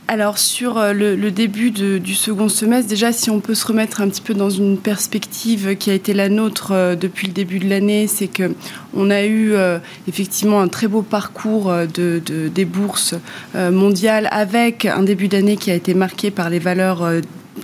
Alors 0.08 0.38
sur 0.38 0.78
euh, 0.78 0.94
le, 0.94 1.32
début 1.32 1.72
du 1.72 2.16
second 2.16 2.48
semestre, 2.48 2.90
déjà 2.90 3.12
si 3.12 3.30
on 3.30 3.40
peut 3.40 3.56
se 3.56 3.68
remettre 3.68 4.02
un 4.02 4.08
petit 4.08 4.22
peu 4.22 4.34
dans 4.34 4.50
une 4.50 4.78
perspective 4.78 5.76
qui 5.76 5.90
a 5.90 5.94
été 5.94 6.14
la 6.14 6.30
nôtre 6.30 6.72
euh, 6.72 6.96
depuis 6.96 7.28
le 7.28 7.34
début 7.34 7.60
de 7.60 7.70
l'année, 7.70 8.08
c'est 8.08 8.28
que 8.28 8.54
on 8.96 9.10
a 9.10 9.24
eu 9.24 9.54
euh, 9.54 9.80
effectivement 10.08 10.62
un 10.62 10.70
très 10.70 10.88
beau 10.88 11.02
parcours 11.02 11.74
de, 11.94 12.22
des 12.48 12.66
bourses 12.66 13.16
mondiales 13.56 14.30
avec 14.32 14.86
un 14.86 15.04
début 15.04 15.28
d'année 15.28 15.58
qui 15.58 15.72
a 15.72 15.76
été 15.76 15.94
marqué 15.94 16.32
par 16.32 16.50
les 16.50 16.60
valeurs 16.60 17.04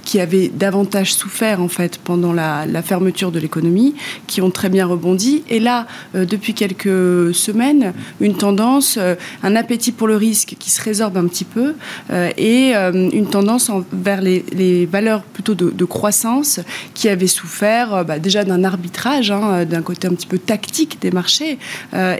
qui 0.04 0.20
avaient 0.20 0.50
davantage 0.50 1.14
souffert 1.14 1.62
en 1.62 1.68
fait 1.68 1.98
pendant 1.98 2.34
la, 2.34 2.66
fermeture 2.84 3.32
de 3.32 3.40
l'économie, 3.40 3.96
qui 4.28 4.42
ont 4.42 4.52
très 4.52 4.70
bien 4.70 4.86
rebondi. 4.86 5.44
Et 5.50 5.60
là, 5.60 5.88
euh, 6.16 6.26
depuis 6.26 6.54
quelques 6.54 7.34
semaines, 7.34 7.94
une 8.20 8.36
tendance, 8.36 8.98
euh, 9.00 9.16
un 9.42 9.56
appétit 9.56 9.94
pour 9.94 10.08
le 10.08 10.18
risque 10.18 10.56
qui 10.60 10.70
se 10.70 10.82
résorbe 10.82 11.18
un 11.18 11.28
petit 11.28 11.46
peu, 11.46 11.76
euh, 12.12 12.30
et 12.38 12.74
une 12.74 13.28
tendance 13.30 13.72
vers 13.92 14.22
les, 14.22 14.86
valeurs 14.86 15.22
plutôt 15.22 15.56
de, 15.56 15.86
croissance 15.86 16.60
qui 16.94 17.10
avaient 17.10 17.28
souffert 17.28 18.06
bah, 18.06 18.20
déjà 18.20 18.44
d'un 18.44 18.64
arbitrage, 18.64 19.32
hein, 19.32 19.66
d'un 19.66 19.82
côté 19.82 20.08
un 20.08 20.12
petit 20.12 20.28
peu 20.28 20.38
tactique 20.38 20.98
des 21.02 21.12
marchés, 21.12 21.58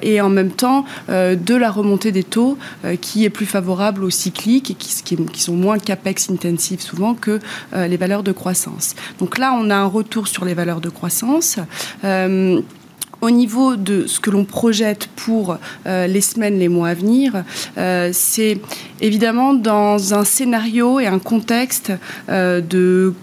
et 0.02 0.22
en 0.22 0.30
même 0.30 0.52
temps 0.52 0.86
de 1.10 1.56
la 1.56 1.72
remontée 1.72 2.12
des 2.12 2.24
taux 2.24 2.58
qui 3.02 3.26
est 3.26 3.30
plus 3.30 3.46
favorable 3.46 4.04
aux 4.04 4.10
cycliques 4.10 4.72
et 4.72 4.74
qui, 4.76 5.04
qui, 5.04 5.42
sont 5.42 5.56
moins 5.56 5.80
capex 5.80 6.30
intensifs 6.30 6.82
souvent 6.82 7.14
que 7.14 7.40
euh, 7.74 7.88
les 7.88 7.98
valeurs 7.98 8.24
de 8.24 8.32
croissance. 8.32 8.96
Donc 9.20 9.38
là, 9.38 9.58
on 9.60 9.70
a 9.70 9.76
un 9.76 9.86
retour 9.86 10.28
sur 10.28 10.46
les 10.46 10.54
valeurs 10.54 10.82
de 10.82 10.90
croissance. 10.90 11.58
Euh, 12.04 12.62
au 13.22 13.32
niveau 13.32 13.78
de 13.78 14.06
ce 14.06 14.20
que 14.20 14.30
l'on 14.30 14.44
projette 14.44 15.08
pour 15.16 15.58
euh, 15.86 16.08
les 16.08 16.22
semaines, 16.22 16.60
les 16.60 16.68
mois 16.68 16.90
à 16.90 16.94
venir, 16.94 17.44
c'est 18.12 18.60
évidemment 19.00 19.54
dans 19.54 20.14
un 20.14 20.26
scénario 20.26 21.00
et 21.00 21.08
un 21.08 21.20
contexte 21.20 21.94
de 22.28 23.14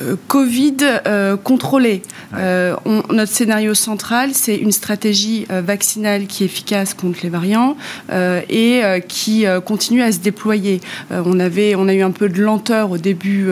euh, 0.00 0.16
Covid 0.28 0.76
euh, 1.06 1.36
contrôlé. 1.36 2.02
Euh, 2.36 2.74
notre 3.10 3.32
scénario 3.32 3.74
central, 3.74 4.30
c'est 4.34 4.56
une 4.56 4.72
stratégie 4.72 5.46
vaccinale 5.48 6.26
qui 6.26 6.42
est 6.42 6.46
efficace 6.46 6.94
contre 6.94 7.20
les 7.22 7.28
variants 7.28 7.76
et 8.12 8.82
qui 9.08 9.44
continue 9.64 10.02
à 10.02 10.12
se 10.12 10.18
déployer. 10.18 10.80
on, 11.10 11.38
avait, 11.40 11.74
on 11.74 11.88
a 11.88 11.94
eu 11.94 12.02
un 12.02 12.10
peu 12.10 12.28
de 12.28 12.40
lenteur 12.40 12.90
au 12.90 12.98
début 12.98 13.48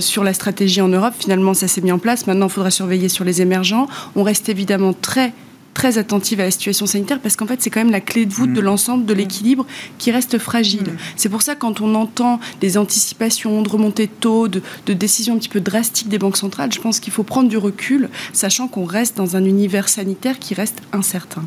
sur 0.00 0.24
la 0.24 0.32
stratégie 0.32 0.80
en 0.80 0.88
Europe. 0.88 1.14
Finalement, 1.18 1.54
ça 1.54 1.68
s'est 1.68 1.80
mis 1.80 1.92
en 1.92 1.98
place. 1.98 2.26
Maintenant, 2.26 2.46
il 2.46 2.52
faudra 2.52 2.70
surveiller 2.70 3.08
sur 3.08 3.24
les 3.24 3.42
émergents. 3.42 3.88
On 4.16 4.22
reste 4.22 4.48
évidemment 4.48 4.92
très 4.92 5.32
très 5.74 5.98
attentive 5.98 6.40
à 6.40 6.44
la 6.44 6.50
situation 6.50 6.86
sanitaire 6.86 7.20
parce 7.20 7.36
qu'en 7.36 7.46
fait, 7.46 7.60
c'est 7.60 7.70
quand 7.70 7.80
même 7.80 7.90
la 7.90 8.00
clé 8.00 8.24
de 8.24 8.32
voûte 8.32 8.52
de 8.52 8.60
mm. 8.60 8.64
l'ensemble 8.64 9.04
de 9.04 9.12
mm. 9.12 9.16
l'équilibre 9.16 9.66
qui 9.98 10.10
reste 10.10 10.38
fragile. 10.38 10.82
Mm. 10.82 10.96
C'est 11.16 11.28
pour 11.28 11.42
ça, 11.42 11.54
quand 11.54 11.80
on 11.80 11.94
entend 11.94 12.40
des 12.60 12.78
anticipations 12.78 13.62
de 13.62 13.68
remontée 13.68 14.06
de 14.06 14.12
taux, 14.12 14.48
de, 14.48 14.62
décisions 14.86 15.34
un 15.34 15.38
petit 15.38 15.48
peu 15.48 15.60
drastiques 15.60 16.08
des 16.08 16.18
banques 16.18 16.36
centrales, 16.36 16.72
je 16.72 16.80
pense 16.80 17.00
qu'il 17.00 17.12
faut 17.12 17.24
prendre 17.24 17.48
du 17.48 17.56
recul, 17.56 18.08
sachant 18.32 18.68
qu'on 18.68 18.84
reste 18.84 19.16
dans 19.16 19.36
un 19.36 19.44
univers 19.44 19.88
sanitaire 19.88 20.38
qui 20.38 20.54
reste 20.54 20.80
incertain. 20.92 21.44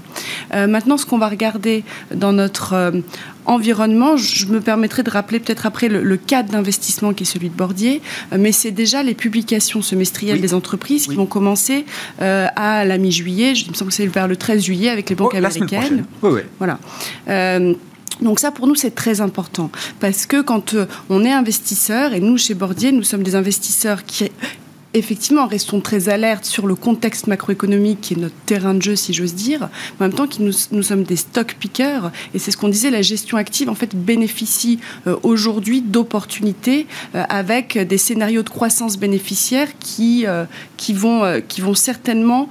Euh, 0.53 0.67
maintenant, 0.67 0.97
ce 0.97 1.05
qu'on 1.05 1.17
va 1.17 1.29
regarder 1.29 1.83
dans 2.13 2.33
notre 2.33 2.73
euh, 2.73 2.91
environnement, 3.47 4.17
je 4.17 4.45
me 4.47 4.61
permettrai 4.61 5.03
de 5.03 5.09
rappeler 5.09 5.39
peut-être 5.39 5.65
après 5.65 5.89
le, 5.89 6.17
cadre 6.17 6.51
d'investissement 6.51 7.13
qui 7.13 7.23
est 7.23 7.25
celui 7.25 7.49
de 7.49 7.55
Bordier, 7.55 8.01
euh, 8.33 8.37
mais 8.39 8.51
c'est 8.51 8.71
déjà 8.71 9.03
les 9.03 9.13
publications 9.13 9.81
semestrielles 9.81 10.41
des 10.41 10.53
entreprises 10.53 11.07
qui 11.07 11.15
vont 11.15 11.25
commencer 11.25 11.85
à 12.19 12.85
la 12.85 12.97
mi-juillet. 12.97 13.53
Il 13.53 13.71
me 13.71 13.75
semble 13.75 13.89
que 13.89 13.95
c'est 13.95 14.07
vers 14.07 14.27
le 14.27 14.35
13 14.35 14.63
juillet 14.63 14.89
avec 14.89 15.09
les 15.09 15.15
banques 15.15 15.31
oh, 15.33 15.37
américaines. 15.37 16.05
Oui, 16.21 16.31
oui. 16.33 16.41
Voilà. 16.57 16.79
Euh, 17.27 17.73
Donc 18.21 18.39
ça, 18.39 18.51
pour 18.51 18.67
nous, 18.67 18.75
c'est 18.75 18.95
très 18.95 19.21
important 19.21 19.69
parce 19.99 20.25
que 20.25 20.41
quand 20.41 20.73
euh, 20.73 20.85
on 21.09 21.23
est 21.23 21.31
investisseur, 21.31 22.13
et 22.13 22.19
nous, 22.19 22.37
chez 22.37 22.53
Bordier, 22.53 22.91
nous 22.91 23.03
sommes 23.03 23.23
des 23.23 23.35
investisseurs 23.35 24.05
qui 24.05 24.29
effectivement, 24.97 25.47
restons 25.47 25.81
très 25.81 26.09
alertes 26.09 26.45
sur 26.45 26.67
le 26.67 26.75
contexte 26.75 27.27
macroéconomique 27.27 28.01
qui 28.01 28.13
est 28.13 28.17
notre 28.17 28.35
terrain 28.45 28.73
de 28.73 28.81
jeu, 28.81 28.95
si 28.95 29.13
j'ose 29.13 29.33
dire. 29.35 29.69
en 29.99 30.03
même 30.03 30.13
temps, 30.13 30.27
nous, 30.39 30.51
nous, 30.71 30.83
sommes 30.83 31.03
des 31.03 31.15
stock 31.15 31.55
pickers. 31.59 32.11
Et 32.33 32.39
c'est 32.39 32.51
ce 32.51 32.57
qu'on 32.57 32.69
disait, 32.69 32.89
la 32.91 33.01
gestion 33.01 33.37
active, 33.37 33.69
en 33.69 33.75
fait, 33.75 33.95
bénéficie 33.95 34.79
euh, 35.07 35.15
aujourd'hui 35.23 35.81
d'opportunités 35.81 36.87
euh, 37.15 37.23
avec 37.29 37.77
des 37.77 37.97
scénarios 37.97 38.43
de 38.43 38.49
croissance 38.49 38.97
bénéficiaire 38.97 39.67
qui, 39.79 40.25
qui, 40.77 40.93
vont, 40.93 41.41
certainement 41.75 42.49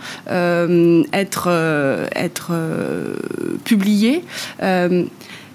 être 1.13 1.51
publiés 3.65 4.23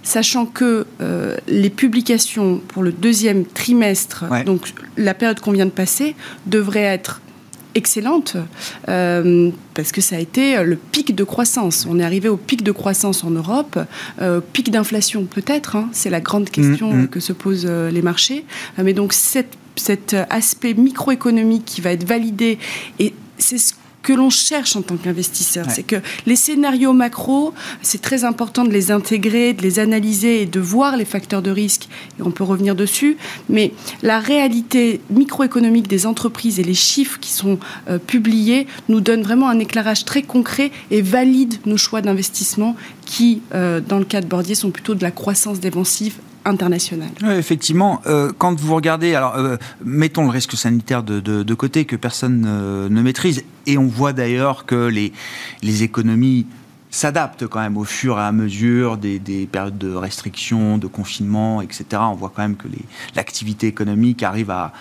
sachant 0.03 0.45
que 0.45 0.85
euh, 1.01 1.37
les 1.47 1.69
publications 1.69 2.61
pour 2.67 2.83
le 2.83 2.91
deuxième 2.91 3.45
trimestre, 3.45 4.25
donc 4.45 4.73
la 4.97 5.13
période 5.13 5.39
qu'on 5.39 5.51
vient 5.51 5.65
de 5.65 5.71
passer, 5.71 6.15
devraient 6.45 6.81
être 6.81 7.21
excellentes 7.73 8.35
euh, 8.89 9.49
parce 9.73 9.93
que 9.93 10.01
ça 10.01 10.17
a 10.17 10.19
été 10.19 10.61
le 10.61 10.75
pic 10.75 11.15
de 11.15 11.23
croissance. 11.23 11.87
On 11.89 11.99
est 11.99 12.03
arrivé 12.03 12.27
au 12.27 12.35
pic 12.35 12.63
de 12.63 12.71
croissance 12.71 13.23
en 13.23 13.29
Europe, 13.29 13.79
euh, 14.21 14.41
pic 14.41 14.71
d'inflation 14.71 15.23
peut-être, 15.25 15.77
hein, 15.77 15.89
c'est 15.93 16.09
la 16.09 16.19
grande 16.19 16.49
question 16.49 16.91
mm, 16.91 17.01
mm. 17.03 17.07
que 17.07 17.19
se 17.19 17.31
posent 17.31 17.65
les 17.67 18.01
marchés. 18.01 18.45
mais 18.77 18.93
donc 18.93 19.13
cet 19.13 20.15
aspect 20.29 20.73
microéconomique 20.73 21.63
qui 21.65 21.81
va 21.81 21.93
être 21.93 22.05
validé 22.05 22.59
et 22.99 23.13
c'est 23.37 23.57
ce 23.57 23.73
que 24.03 24.13
l'on 24.13 24.29
cherche 24.29 24.75
en 24.75 24.81
tant 24.81 24.97
qu'investisseur. 24.97 25.65
C'est 25.69 25.83
que 25.83 25.97
les 26.25 26.35
scénarios 26.35 26.93
macro, 26.93 27.53
c'est 27.81 28.01
très 28.01 28.23
important 28.23 28.63
de 28.63 28.71
les 28.71 28.91
intégrer, 28.91 29.53
de 29.53 29.61
les 29.61 29.79
analyser 29.79 30.41
et 30.41 30.45
de 30.45 30.59
voir 30.59 30.97
les 30.97 31.05
facteurs 31.05 31.41
de 31.41 31.51
risque. 31.51 31.87
Et 32.19 32.23
on 32.23 32.31
peut 32.31 32.43
revenir 32.43 32.75
dessus. 32.75 33.17
Mais 33.49 33.73
la 34.01 34.19
réalité 34.19 35.01
microéconomique 35.09 35.87
des 35.87 36.05
entreprises 36.05 36.59
et 36.59 36.63
les 36.63 36.73
chiffres 36.73 37.19
qui 37.19 37.31
sont 37.31 37.59
euh, 37.89 37.97
publiés 37.97 38.67
nous 38.89 39.01
donnent 39.01 39.23
vraiment 39.23 39.49
un 39.49 39.59
éclairage 39.59 40.05
très 40.05 40.21
concret 40.21 40.71
et 40.89 41.01
valide 41.01 41.55
nos 41.65 41.77
choix 41.77 42.01
d'investissement 42.01 42.75
qui, 43.05 43.41
euh, 43.53 43.81
dans 43.81 43.99
le 43.99 44.05
cas 44.05 44.21
de 44.21 44.27
Bordier, 44.27 44.55
sont 44.55 44.71
plutôt 44.71 44.95
de 44.95 45.03
la 45.03 45.11
croissance 45.11 45.59
défensive 45.59 46.15
internationale. 46.45 47.09
effectivement, 47.29 48.01
euh, 48.05 48.31
quand 48.37 48.59
vous 48.59 48.75
regardez, 48.75 49.15
alors 49.15 49.35
euh, 49.35 49.57
mettons 49.83 50.23
le 50.23 50.29
risque 50.29 50.53
sanitaire 50.53 51.03
de, 51.03 51.53
côté 51.53 51.85
que 51.85 51.95
personne 51.95 52.41
ne 52.41 53.01
maîtrise, 53.01 53.43
et 53.67 53.77
on 53.77 53.87
voit 53.87 54.13
d'ailleurs 54.13 54.65
que 54.65 54.87
les, 54.87 55.13
économies 55.83 56.47
s'adaptent 56.89 57.47
quand 57.47 57.59
même 57.59 57.77
au 57.77 57.85
fur 57.85 58.17
et 58.19 58.23
à 58.23 58.31
mesure 58.31 58.97
des, 58.97 59.19
des, 59.19 59.45
périodes 59.45 59.77
de 59.77 59.93
restriction, 59.93 60.77
de 60.77 60.87
confinement, 60.87 61.61
etc. 61.61 61.85
On 61.93 62.15
voit 62.15 62.31
quand 62.35 62.41
même 62.41 62.57
que 62.57 62.67
l'activité 63.15 63.67
économique 63.67 64.23
arrive 64.23 64.51
à, 64.51 64.73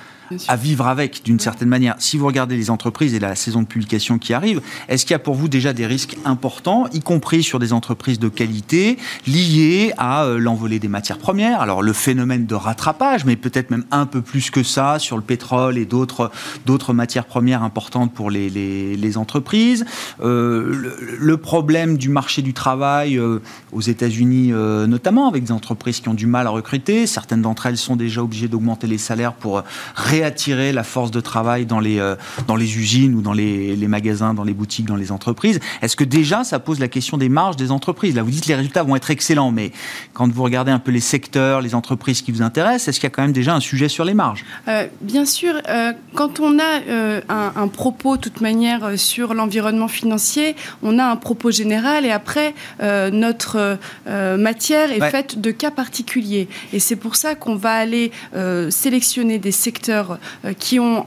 à 0.48 0.56
vivre 0.56 0.86
avec 0.86 1.22
d'une 1.24 1.40
certaine 1.40 1.68
manière. 1.68 1.96
Si 1.98 2.16
vous 2.16 2.26
regardez 2.26 2.56
les 2.56 2.70
entreprises 2.70 3.14
et 3.14 3.18
la 3.18 3.34
saison 3.34 3.62
de 3.62 3.66
publication 3.66 4.18
qui 4.18 4.32
arrive, 4.32 4.60
est-ce 4.88 5.04
qu'il 5.04 5.12
y 5.12 5.16
a 5.16 5.18
pour 5.18 5.34
vous 5.34 5.48
déjà 5.48 5.72
des 5.72 5.86
risques 5.86 6.16
importants, 6.24 6.86
y 6.92 7.00
compris 7.00 7.42
sur 7.42 7.58
des 7.58 7.72
entreprises 7.72 8.18
de 8.18 8.28
qualité, 8.28 8.98
liés 9.26 9.92
à 9.98 10.24
euh, 10.24 10.38
l'envolée 10.38 10.78
des 10.78 10.88
matières 10.88 11.18
premières? 11.18 11.60
Alors 11.60 11.82
le 11.82 11.92
phénomène 11.92 12.46
de 12.46 12.54
rattrapage, 12.54 13.24
mais 13.24 13.36
peut-être 13.36 13.70
même 13.70 13.84
un 13.90 14.06
peu 14.06 14.22
plus 14.22 14.50
que 14.50 14.62
ça 14.62 14.98
sur 14.98 15.16
le 15.16 15.22
pétrole 15.22 15.78
et 15.78 15.84
d'autres 15.84 16.30
d'autres 16.66 16.92
matières 16.92 17.26
premières 17.26 17.62
importantes 17.62 18.12
pour 18.12 18.30
les, 18.30 18.50
les, 18.50 19.16
entreprises. 19.16 19.84
Euh, 20.22 20.94
le, 21.18 21.36
problème 21.36 21.96
du 21.96 22.08
marché 22.08 22.42
du 22.42 22.54
travail 22.54 23.18
euh, 23.18 23.40
aux 23.72 23.80
États-Unis 23.80 24.52
notamment, 24.52 25.28
avec 25.28 25.44
des 25.44 25.52
entreprises 25.52 26.00
qui 26.00 26.08
ont 26.08 26.14
du 26.14 26.26
mal 26.26 26.46
à 26.46 26.50
recruter. 26.50 27.06
Certaines 27.06 27.42
d'entre 27.42 27.66
elles 27.66 27.76
sont 27.76 27.96
déjà 27.96 28.22
obligées 28.22 28.48
d'augmenter 28.48 28.86
les 28.86 28.98
salaires 28.98 29.32
pour 29.32 29.62
réaliser 29.94 30.19
attirer 30.22 30.72
la 30.72 30.84
force 30.84 31.10
de 31.10 31.20
travail 31.20 31.66
dans 31.66 31.80
les, 31.80 31.98
euh, 31.98 32.16
dans 32.46 32.56
les 32.56 32.78
usines 32.78 33.14
ou 33.14 33.22
dans 33.22 33.32
les, 33.32 33.76
les, 33.76 33.88
magasins, 33.88 34.34
dans 34.34 34.44
les 34.44 34.52
boutiques, 34.54 34.86
dans 34.86 34.96
les 34.96 35.12
entreprises. 35.12 35.60
Est-ce 35.82 35.96
que 35.96 36.04
déjà 36.04 36.44
ça 36.44 36.58
pose 36.58 36.78
la 36.80 36.88
question 36.88 37.16
des 37.16 37.28
marges 37.28 37.56
des 37.56 37.70
entreprises? 37.70 38.14
Là, 38.14 38.22
vous 38.22 38.30
dites 38.30 38.44
que 38.44 38.48
les 38.48 38.54
résultats 38.54 38.82
vont 38.82 38.96
être 38.96 39.10
excellents, 39.10 39.50
mais 39.50 39.72
quand 40.12 40.30
vous 40.30 40.42
regardez 40.42 40.72
un 40.72 40.78
peu 40.78 40.90
les 40.90 41.00
secteurs, 41.00 41.60
les 41.60 41.74
entreprises 41.74 42.22
qui 42.22 42.32
vous 42.32 42.42
intéressent, 42.42 42.88
est-ce 42.88 43.00
qu'il 43.00 43.08
y 43.08 43.12
a 43.12 43.14
quand 43.14 43.22
même 43.22 43.32
déjà 43.32 43.54
un 43.54 43.60
sujet 43.60 43.88
sur 43.88 44.04
les 44.04 44.14
marges? 44.14 44.44
Euh, 44.68 44.86
Bien 45.00 45.24
sûr, 45.24 45.54
euh, 45.68 45.92
quand 46.14 46.40
on 46.40 46.58
a 46.58 47.20
un, 47.28 47.52
un, 47.56 47.68
propos, 47.68 48.16
de 48.16 48.22
toute 48.22 48.40
manière, 48.40 48.98
sur 48.98 49.34
l'environnement 49.34 49.88
financier, 49.88 50.56
on 50.82 50.98
a 50.98 51.04
un 51.04 51.16
propos 51.16 51.50
général 51.50 52.04
et 52.04 52.10
après, 52.10 52.54
notre 53.12 53.78
matière 54.06 54.92
est 54.92 55.10
faite 55.10 55.40
de 55.40 55.50
cas 55.50 55.70
particuliers. 55.70 56.48
Et 56.72 56.80
c'est 56.80 56.96
pour 56.96 57.16
ça 57.16 57.34
qu'on 57.34 57.56
va 57.56 57.72
aller 57.72 58.12
sélectionner 58.70 59.38
des 59.38 59.52
secteurs 59.52 60.09
qui 60.58 60.80
ont 60.80 61.06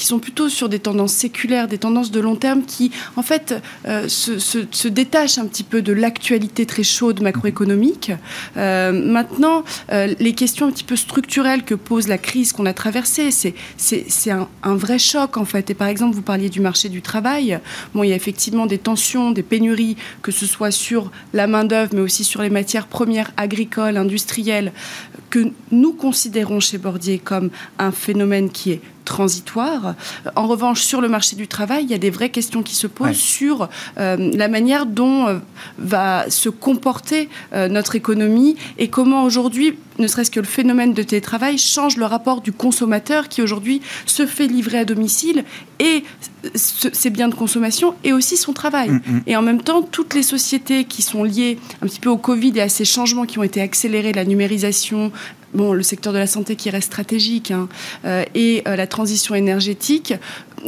qui 0.00 0.06
sont 0.06 0.18
plutôt 0.18 0.48
sur 0.48 0.70
des 0.70 0.78
tendances 0.78 1.12
séculaires, 1.12 1.68
des 1.68 1.76
tendances 1.76 2.10
de 2.10 2.20
long 2.20 2.34
terme 2.34 2.62
qui, 2.62 2.90
en 3.16 3.22
fait, 3.22 3.54
euh, 3.86 4.08
se, 4.08 4.88
détachent 4.88 5.36
un 5.36 5.44
petit 5.44 5.62
peu 5.62 5.82
de 5.82 5.92
l'actualité 5.92 6.64
très 6.64 6.82
chaude 6.82 7.20
macroéconomique. 7.20 8.10
Euh, 8.56 8.92
maintenant, 8.92 9.62
euh, 9.92 10.14
les 10.18 10.32
questions 10.32 10.68
un 10.68 10.70
petit 10.70 10.84
peu 10.84 10.96
structurelles 10.96 11.64
que 11.64 11.74
pose 11.74 12.08
la 12.08 12.16
crise 12.16 12.54
qu'on 12.54 12.64
a 12.64 12.72
traversée, 12.72 13.30
c'est 13.30 14.30
un, 14.30 14.48
un, 14.62 14.74
vrai 14.74 14.98
choc, 14.98 15.36
en 15.36 15.44
fait. 15.44 15.68
Et 15.68 15.74
par 15.74 15.88
exemple, 15.88 16.14
vous 16.14 16.22
parliez 16.22 16.48
du 16.48 16.60
marché 16.60 16.88
du 16.88 17.02
travail. 17.02 17.60
Bon, 17.92 18.02
il 18.02 18.08
y 18.08 18.12
a 18.14 18.16
effectivement 18.16 18.64
des 18.64 18.78
tensions, 18.78 19.32
des 19.32 19.42
pénuries, 19.42 19.96
que 20.22 20.32
ce 20.32 20.46
soit 20.46 20.70
sur 20.70 21.10
la 21.34 21.46
main-d'œuvre, 21.46 21.90
mais 21.92 22.00
aussi 22.00 22.24
sur 22.24 22.40
les 22.40 22.48
matières 22.48 22.86
premières 22.86 23.32
agricoles, 23.36 23.98
industrielles, 23.98 24.72
que 25.28 25.50
nous 25.70 25.92
considérons 25.92 26.58
chez 26.58 26.78
Bordier 26.78 27.18
comme 27.18 27.50
un 27.78 27.92
phénomène 27.92 28.48
qui 28.48 28.72
est 28.72 28.80
transitoire. 29.04 29.94
En 30.36 30.46
revanche, 30.46 30.82
sur 30.82 31.00
le 31.00 31.08
marché 31.08 31.36
du 31.36 31.48
travail, 31.48 31.84
il 31.84 31.90
y 31.90 31.94
a 31.94 31.98
des 31.98 32.10
vraies 32.10 32.30
questions 32.30 32.62
qui 32.62 32.74
se 32.74 32.86
posent 32.86 33.16
sur 33.16 33.68
euh, 33.98 34.30
la 34.34 34.48
manière 34.48 34.86
dont 34.86 35.26
euh, 35.26 35.38
va 35.78 36.28
se 36.30 36.48
comporter 36.48 37.28
euh, 37.52 37.68
notre 37.68 37.96
économie 37.96 38.56
et 38.78 38.88
comment 38.88 39.24
aujourd'hui, 39.24 39.76
ne 39.98 40.06
serait-ce 40.06 40.30
que 40.30 40.40
le 40.40 40.46
phénomène 40.46 40.94
de 40.94 41.02
télétravail 41.02 41.58
change 41.58 41.96
le 41.96 42.06
rapport 42.06 42.40
du 42.40 42.52
consommateur 42.52 43.28
qui 43.28 43.42
aujourd'hui 43.42 43.82
se 44.06 44.26
fait 44.26 44.46
livrer 44.46 44.78
à 44.78 44.84
domicile 44.84 45.44
et 45.78 46.04
ses 46.54 47.10
biens 47.10 47.28
de 47.28 47.34
consommation 47.34 47.94
et 48.04 48.12
aussi 48.12 48.36
son 48.36 48.52
travail. 48.52 48.90
Mm, 48.90 49.00
mm. 49.06 49.22
Et 49.26 49.36
en 49.36 49.42
même 49.42 49.60
temps, 49.60 49.82
toutes 49.82 50.14
les 50.14 50.22
sociétés 50.22 50.84
qui 50.84 51.02
sont 51.02 51.24
liées 51.24 51.58
un 51.82 51.86
petit 51.86 52.00
peu 52.00 52.08
au 52.08 52.16
Covid 52.16 52.52
et 52.56 52.62
à 52.62 52.68
ces 52.68 52.84
changements 52.84 53.26
qui 53.26 53.38
ont 53.38 53.42
été 53.42 53.60
accélérés, 53.60 54.12
la 54.12 54.24
numérisation, 54.24 55.12
le 55.54 55.82
secteur 55.82 56.12
de 56.12 56.18
la 56.18 56.26
santé 56.26 56.56
qui 56.56 56.70
reste 56.70 56.86
stratégique 56.88 57.50
hein, 57.50 57.68
euh, 58.04 58.24
et 58.34 58.62
euh, 58.66 58.76
la 58.76 58.86
transition 58.86 59.34
énergétique 59.34 60.14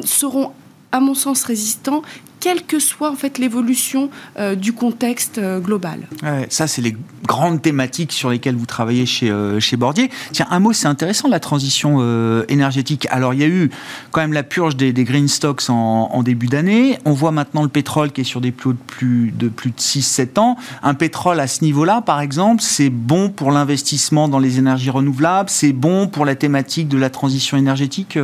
seront 0.04 0.52
à 0.90 1.00
mon 1.00 1.14
sens 1.14 1.44
résistants 1.44 2.02
quelle 2.42 2.64
que 2.64 2.80
soit 2.80 3.08
en 3.08 3.14
fait 3.14 3.38
l'évolution 3.38 4.10
euh, 4.36 4.56
du 4.56 4.72
contexte 4.72 5.38
euh, 5.38 5.60
global. 5.60 6.00
ça, 6.48 6.66
c'est 6.66 6.82
les 6.82 6.96
grandes 7.24 7.62
thématiques 7.62 8.10
sur 8.10 8.30
lesquelles 8.30 8.56
vous 8.56 8.66
travaillez 8.66 9.06
chez, 9.06 9.30
euh, 9.30 9.60
chez 9.60 9.76
Bordier. 9.76 10.10
Tiens, 10.32 10.48
un 10.50 10.58
mot, 10.58 10.72
c'est 10.72 10.88
intéressant, 10.88 11.28
la 11.28 11.38
transition 11.38 12.02
énergétique. 12.48 13.06
Alors, 13.10 13.32
il 13.32 13.40
y 13.40 13.44
a 13.44 13.46
eu 13.46 13.70
quand 14.10 14.20
même 14.20 14.32
la 14.32 14.42
purge 14.42 14.76
des, 14.76 14.92
green 14.92 15.28
stocks 15.28 15.62
en, 15.68 16.22
début 16.24 16.48
d'année. 16.48 16.98
On 17.04 17.12
voit 17.12 17.30
maintenant 17.30 17.62
le 17.62 17.68
pétrole 17.68 18.10
qui 18.10 18.22
est 18.22 18.24
sur 18.24 18.40
des 18.40 18.50
plus 18.50 18.72
de 18.72 18.78
plus 18.78 19.32
de, 19.32 19.48
plus 19.48 19.70
de 19.70 19.76
6-7 19.76 20.40
ans. 20.40 20.56
Un 20.82 20.94
pétrole 20.94 21.38
à 21.38 21.46
ce 21.46 21.62
niveau-là, 21.62 22.00
par 22.00 22.20
exemple, 22.20 22.60
c'est 22.60 22.90
bon 22.90 23.28
pour 23.28 23.52
l'investissement 23.52 24.28
dans 24.28 24.40
les 24.40 24.58
énergies 24.58 24.90
renouvelables, 24.90 25.48
c'est 25.48 25.72
bon 25.72 26.08
pour 26.08 26.24
la 26.24 26.34
thématique 26.34 26.88
de 26.88 26.98
la 26.98 27.10
transition 27.10 27.56
énergétique, 27.56 28.18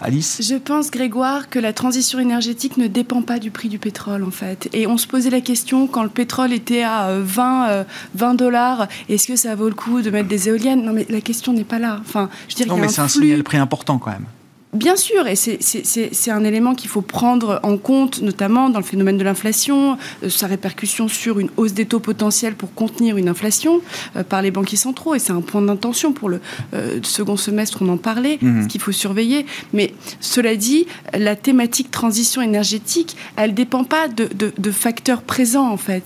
Alice? 0.00 0.40
Je 0.42 0.54
pense, 0.54 0.90
Grégoire, 0.90 1.50
que 1.50 1.58
la 1.58 1.74
transition 1.74 2.18
énergétique 2.18 2.78
ne 2.78 2.86
dépend 2.86 3.22
pas 3.26 3.38
du 3.38 3.50
prix 3.50 3.68
du 3.68 3.78
pétrole 3.78 4.24
en 4.24 4.30
fait. 4.30 4.68
Et 4.72 4.86
on 4.86 4.96
se 4.96 5.06
posait 5.06 5.30
la 5.30 5.40
question 5.40 5.86
quand 5.86 6.02
le 6.02 6.08
pétrole 6.08 6.52
était 6.52 6.82
à 6.82 7.18
20, 7.20 7.68
euh, 7.68 7.84
20 8.14 8.32
euh, 8.32 8.36
dollars, 8.36 8.88
est-ce 9.08 9.26
que 9.26 9.36
ça 9.36 9.54
vaut 9.54 9.68
le 9.68 9.74
coup 9.74 10.00
de 10.00 10.10
mettre 10.10 10.28
des 10.28 10.48
éoliennes? 10.48 10.82
Non 10.82 10.92
mais 10.92 11.06
la 11.10 11.20
question 11.20 11.52
n'est 11.52 11.64
pas 11.64 11.78
là. 11.78 11.98
Enfin, 12.00 12.30
je 12.48 12.54
dirais 12.54 12.68
non 12.68 12.78
mais 12.78 12.88
c'est 12.88 13.02
un 13.02 13.08
signal 13.08 13.42
prix 13.42 13.58
important 13.58 13.98
quand 13.98 14.10
même. 14.10 14.26
Bien 14.72 14.96
sûr, 14.96 15.26
et 15.26 15.36
c'est 15.36 16.30
un 16.30 16.44
élément 16.44 16.74
qu'il 16.74 16.90
faut 16.90 17.00
prendre 17.00 17.60
en 17.62 17.78
compte, 17.78 18.20
notamment 18.20 18.68
dans 18.68 18.80
le 18.80 18.84
phénomène 18.84 19.16
de 19.16 19.24
l'inflation, 19.24 19.96
euh, 20.22 20.28
sa 20.28 20.48
répercussion 20.48 21.08
sur 21.08 21.38
une 21.38 21.48
hausse 21.56 21.72
des 21.72 21.86
taux 21.86 22.00
potentiels 22.00 22.54
pour 22.54 22.74
contenir 22.74 23.16
une 23.16 23.28
inflation 23.28 23.80
euh, 24.16 24.22
par 24.22 24.42
les 24.42 24.50
banquiers 24.50 24.76
centraux. 24.76 25.14
Et 25.14 25.18
c'est 25.18 25.32
un 25.32 25.40
point 25.40 25.62
d'intention 25.62 26.12
pour 26.12 26.28
le 26.28 26.40
euh, 26.74 26.98
second 27.04 27.38
semestre, 27.38 27.78
on 27.80 27.88
en 27.88 27.96
parlait, 27.96 28.38
mmh. 28.42 28.64
ce 28.64 28.68
qu'il 28.68 28.80
faut 28.80 28.92
surveiller. 28.92 29.46
Mais 29.72 29.94
cela 30.20 30.56
dit, 30.56 30.86
la 31.14 31.36
thématique 31.36 31.90
transition 31.90 32.42
énergétique, 32.42 33.16
elle 33.36 33.50
ne 33.50 33.56
dépend 33.56 33.84
pas 33.84 34.08
de, 34.08 34.28
de, 34.34 34.70
facteurs 34.70 35.22
présents, 35.22 35.70
en 35.70 35.78
fait. 35.78 36.02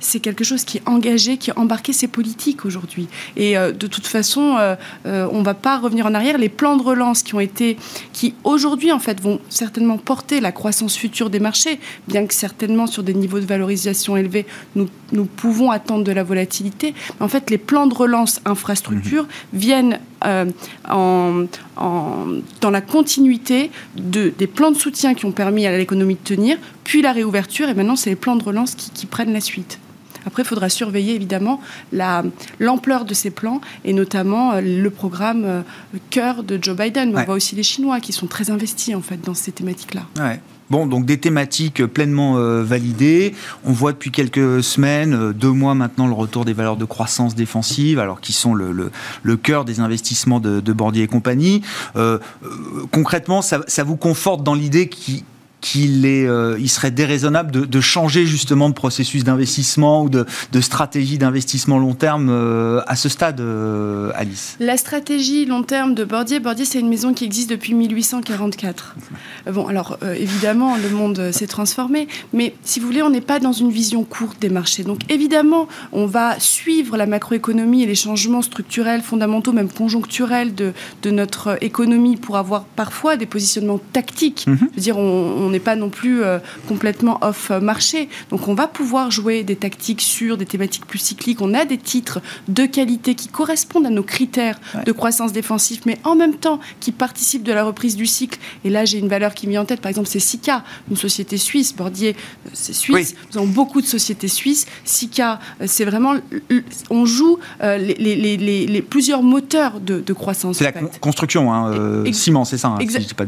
C'est 0.00 0.20
quelque 0.20 0.44
chose 0.44 0.64
qui 0.64 0.78
est 0.78 0.82
engagé, 0.86 1.36
qui 1.36 1.50
a 1.50 1.58
embarqué 1.58 1.92
ses 1.92 2.08
politiques 2.08 2.64
aujourd'hui. 2.64 3.08
Et 3.36 3.56
de 3.56 3.86
toute 3.86 4.06
façon, 4.06 4.56
on 5.04 5.38
ne 5.38 5.44
va 5.44 5.54
pas 5.54 5.78
revenir 5.78 6.06
en 6.06 6.14
arrière. 6.14 6.38
Les 6.38 6.48
plans 6.48 6.76
de 6.76 6.82
relance 6.82 7.22
qui 7.22 7.34
ont 7.34 7.40
été 7.40 7.76
qui 8.12 8.34
aujourd'hui 8.44 8.92
en 8.92 8.98
fait 8.98 9.20
vont 9.20 9.40
certainement 9.48 9.98
porter 9.98 10.40
la 10.40 10.52
croissance 10.52 10.96
future 10.96 11.30
des 11.30 11.40
marchés, 11.40 11.78
bien 12.08 12.26
que 12.26 12.34
certainement 12.34 12.86
sur 12.86 13.02
des 13.02 13.14
niveaux 13.14 13.40
de 13.40 13.46
valorisation 13.46 14.16
élevés, 14.16 14.46
nous, 14.74 14.88
nous 15.12 15.24
pouvons 15.24 15.70
attendre 15.70 16.04
de 16.04 16.12
la 16.12 16.22
volatilité. 16.22 16.94
Mais 17.18 17.26
en 17.26 17.28
fait, 17.28 17.50
les 17.50 17.58
plans 17.58 17.86
de 17.86 17.94
relance 17.94 18.40
infrastructure 18.44 19.24
mmh. 19.24 19.26
viennent 19.52 20.00
euh, 20.24 20.50
en, 20.88 21.44
dans 22.60 22.70
la 22.70 22.80
continuité 22.80 23.70
de, 23.96 24.32
des 24.36 24.46
plans 24.46 24.70
de 24.70 24.76
soutien 24.76 25.14
qui 25.14 25.26
ont 25.26 25.32
permis 25.32 25.66
à 25.66 25.76
l'économie 25.76 26.14
de 26.14 26.20
tenir, 26.20 26.58
puis 26.84 27.02
la 27.02 27.12
réouverture, 27.12 27.68
et 27.68 27.74
maintenant 27.74 27.96
c'est 27.96 28.10
les 28.10 28.16
plans 28.16 28.36
de 28.36 28.42
relance 28.42 28.74
qui, 28.74 28.90
qui 28.90 29.06
prennent 29.06 29.32
la 29.32 29.40
suite. 29.40 29.78
Après, 30.26 30.42
il 30.42 30.46
faudra 30.46 30.68
surveiller 30.68 31.14
évidemment 31.14 31.60
l'ampleur 32.58 33.04
de 33.04 33.14
ces 33.14 33.30
plans 33.30 33.60
et 33.84 33.92
notamment 33.92 34.52
euh, 34.52 34.60
le 34.60 34.90
programme 34.90 35.44
euh, 35.44 35.62
cœur 36.10 36.42
de 36.42 36.58
Joe 36.60 36.76
Biden. 36.76 37.12
Mais 37.12 37.20
on 37.20 37.24
voit 37.24 37.34
aussi 37.34 37.54
les 37.54 37.62
Chinois 37.62 38.00
qui 38.00 38.12
sont 38.12 38.26
très 38.26 38.50
investis 38.50 38.94
en 38.94 39.02
fait 39.02 39.20
dans 39.24 39.34
ces 39.34 39.52
thématiques-là. 39.52 40.02
Ouais. 40.18 40.40
Bon, 40.68 40.88
donc 40.88 41.06
des 41.06 41.18
thématiques 41.18 41.86
pleinement 41.86 42.38
euh, 42.38 42.64
validées. 42.64 43.36
On 43.64 43.70
voit 43.70 43.92
depuis 43.92 44.10
quelques 44.10 44.64
semaines, 44.64 45.32
deux 45.32 45.52
mois 45.52 45.76
maintenant, 45.76 46.08
le 46.08 46.12
retour 46.12 46.44
des 46.44 46.54
valeurs 46.54 46.76
de 46.76 46.84
croissance 46.84 47.36
défensive, 47.36 48.00
alors 48.00 48.20
qui 48.20 48.32
sont 48.32 48.52
le, 48.52 48.90
le, 49.22 49.36
cœur 49.36 49.64
des 49.64 49.78
investissements 49.78 50.40
de, 50.40 50.58
de 50.58 50.72
Bordier 50.72 51.04
et 51.04 51.06
compagnie. 51.06 51.62
concrètement, 52.90 53.42
ça, 53.42 53.60
ça, 53.68 53.84
vous 53.84 53.96
conforte 53.96 54.42
dans 54.42 54.54
l'idée 54.54 54.88
qui 54.88 55.22
qu'il 55.60 56.06
est, 56.06 56.26
euh, 56.26 56.56
il 56.58 56.68
serait 56.68 56.90
déraisonnable 56.90 57.68
de, 57.68 57.80
changer 57.80 58.26
justement 58.26 58.68
de 58.68 58.74
processus 58.74 59.24
d'investissement 59.24 60.02
ou 60.02 60.08
de, 60.08 60.26
stratégie 60.60 61.18
d'investissement 61.18 61.78
long 61.78 61.94
terme 61.94 62.28
euh, 62.30 62.80
à 62.86 62.96
ce 62.96 63.08
stade, 63.08 63.40
euh, 63.40 64.10
Alice 64.14 64.56
La 64.60 64.76
stratégie 64.76 65.46
long 65.46 65.62
terme 65.62 65.94
de 65.94 66.04
Bordier, 66.04 66.40
Bordier 66.40 66.64
c'est 66.64 66.80
une 66.80 66.88
maison 66.88 67.14
qui 67.14 67.24
existe 67.24 67.50
depuis 67.50 67.74
1844. 67.74 68.96
Bon, 69.52 69.66
alors 69.66 69.98
évidemment, 70.16 70.76
le 70.76 70.90
monde 70.90 71.30
s'est 71.32 71.46
transformé, 71.46 72.08
mais 72.32 72.54
si 72.62 72.80
vous 72.80 72.86
voulez, 72.86 73.02
on 73.02 73.10
n'est 73.10 73.20
pas 73.20 73.38
dans 73.38 73.52
une 73.52 73.70
vision 73.70 74.04
courte 74.04 74.40
des 74.40 74.48
marchés. 74.48 74.82
Donc 74.82 75.00
évidemment, 75.10 75.68
on 75.92 76.06
va 76.06 76.38
suivre 76.38 76.96
la 76.96 77.06
macroéconomie 77.06 77.82
et 77.82 77.86
les 77.86 77.94
changements 77.94 78.42
structurels, 78.42 79.02
fondamentaux, 79.02 79.52
même 79.52 79.70
conjoncturels 79.70 80.54
de, 80.54 80.72
de 81.02 81.10
notre 81.10 81.58
économie 81.62 82.16
pour 82.16 82.36
avoir 82.36 82.64
parfois 82.64 83.16
des 83.16 83.26
positionnements 83.26 83.80
tactiques. 83.92 84.46
Mm-hmm. 84.48 84.58
Je 84.58 84.74
veux 84.74 84.82
dire, 84.82 84.98
on, 84.98 85.45
on 85.45 85.45
n'est 85.50 85.60
pas 85.60 85.76
non 85.76 85.90
plus 85.90 86.22
euh, 86.22 86.38
complètement 86.68 87.18
off 87.22 87.50
marché. 87.50 88.08
Donc 88.30 88.48
on 88.48 88.54
va 88.54 88.66
pouvoir 88.66 89.10
jouer 89.10 89.42
des 89.42 89.56
tactiques 89.56 90.00
sur 90.00 90.36
des 90.36 90.46
thématiques 90.46 90.86
plus 90.86 90.98
cycliques. 90.98 91.40
On 91.40 91.54
a 91.54 91.64
des 91.64 91.78
titres 91.78 92.20
de 92.48 92.66
qualité 92.66 93.14
qui 93.14 93.28
correspondent 93.28 93.86
à 93.86 93.90
nos 93.90 94.02
critères 94.02 94.58
de 94.84 94.92
croissance 94.92 95.32
défensive, 95.32 95.82
mais 95.86 95.98
en 96.04 96.14
même 96.14 96.34
temps 96.34 96.60
qui 96.80 96.92
participent 96.92 97.42
de 97.42 97.52
la 97.52 97.64
reprise 97.64 97.96
du 97.96 98.06
cycle. 98.06 98.38
Et 98.64 98.70
là, 98.70 98.84
j'ai 98.84 98.98
une 98.98 99.08
valeur 99.08 99.34
qui 99.34 99.46
me 99.46 99.52
vient 99.52 99.62
en 99.62 99.64
tête. 99.64 99.80
Par 99.80 99.90
exemple, 99.90 100.08
c'est 100.08 100.20
Sika, 100.20 100.64
une 100.90 100.96
société 100.96 101.36
suisse. 101.36 101.74
Bordier, 101.74 102.16
euh, 102.46 102.50
c'est 102.52 102.74
suisse. 102.74 103.14
Nous 103.32 103.38
avons 103.38 103.48
beaucoup 103.48 103.80
de 103.80 103.86
sociétés 103.86 104.28
suisses. 104.28 104.66
Sika, 104.84 105.40
euh, 105.60 105.64
c'est 105.66 105.84
vraiment, 105.84 106.14
on 106.90 107.06
joue 107.06 107.38
les, 107.60 108.82
plusieurs 108.88 109.22
moteurs 109.22 109.80
de, 109.80 110.12
croissance. 110.12 110.58
C'est 110.58 110.64
la 110.64 110.72
construction, 110.72 111.52
hein, 111.52 112.04
ciment, 112.12 112.44
c'est 112.44 112.58
ça. 112.58 112.68
Hein, 112.68 112.78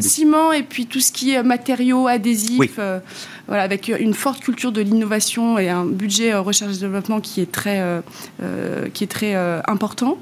ciment 0.01 0.53
et 0.53 0.63
puis 0.63 0.87
tout 0.87 1.01
ce 1.01 1.13
qui 1.13 1.33
est 1.33 1.43
matériaux, 1.43 2.08
adhésif, 2.13 2.73
euh, 2.79 3.01
voilà, 3.47 3.63
avec 3.63 3.89
une 3.89 4.15
forte 4.15 4.41
culture 4.41 4.73
de 4.73 4.81
l'innovation 4.81 5.59
et 5.59 5.69
un 5.69 5.85
budget 5.85 6.33
euh, 6.33 6.41
recherche 6.41 6.77
et 6.77 6.81
développement 6.81 7.21
qui 7.21 7.41
est 7.41 7.51
très, 7.51 7.81
euh, 7.81 8.89
qui 8.93 9.05
est 9.05 9.09
très 9.09 9.35
important. 9.67 10.19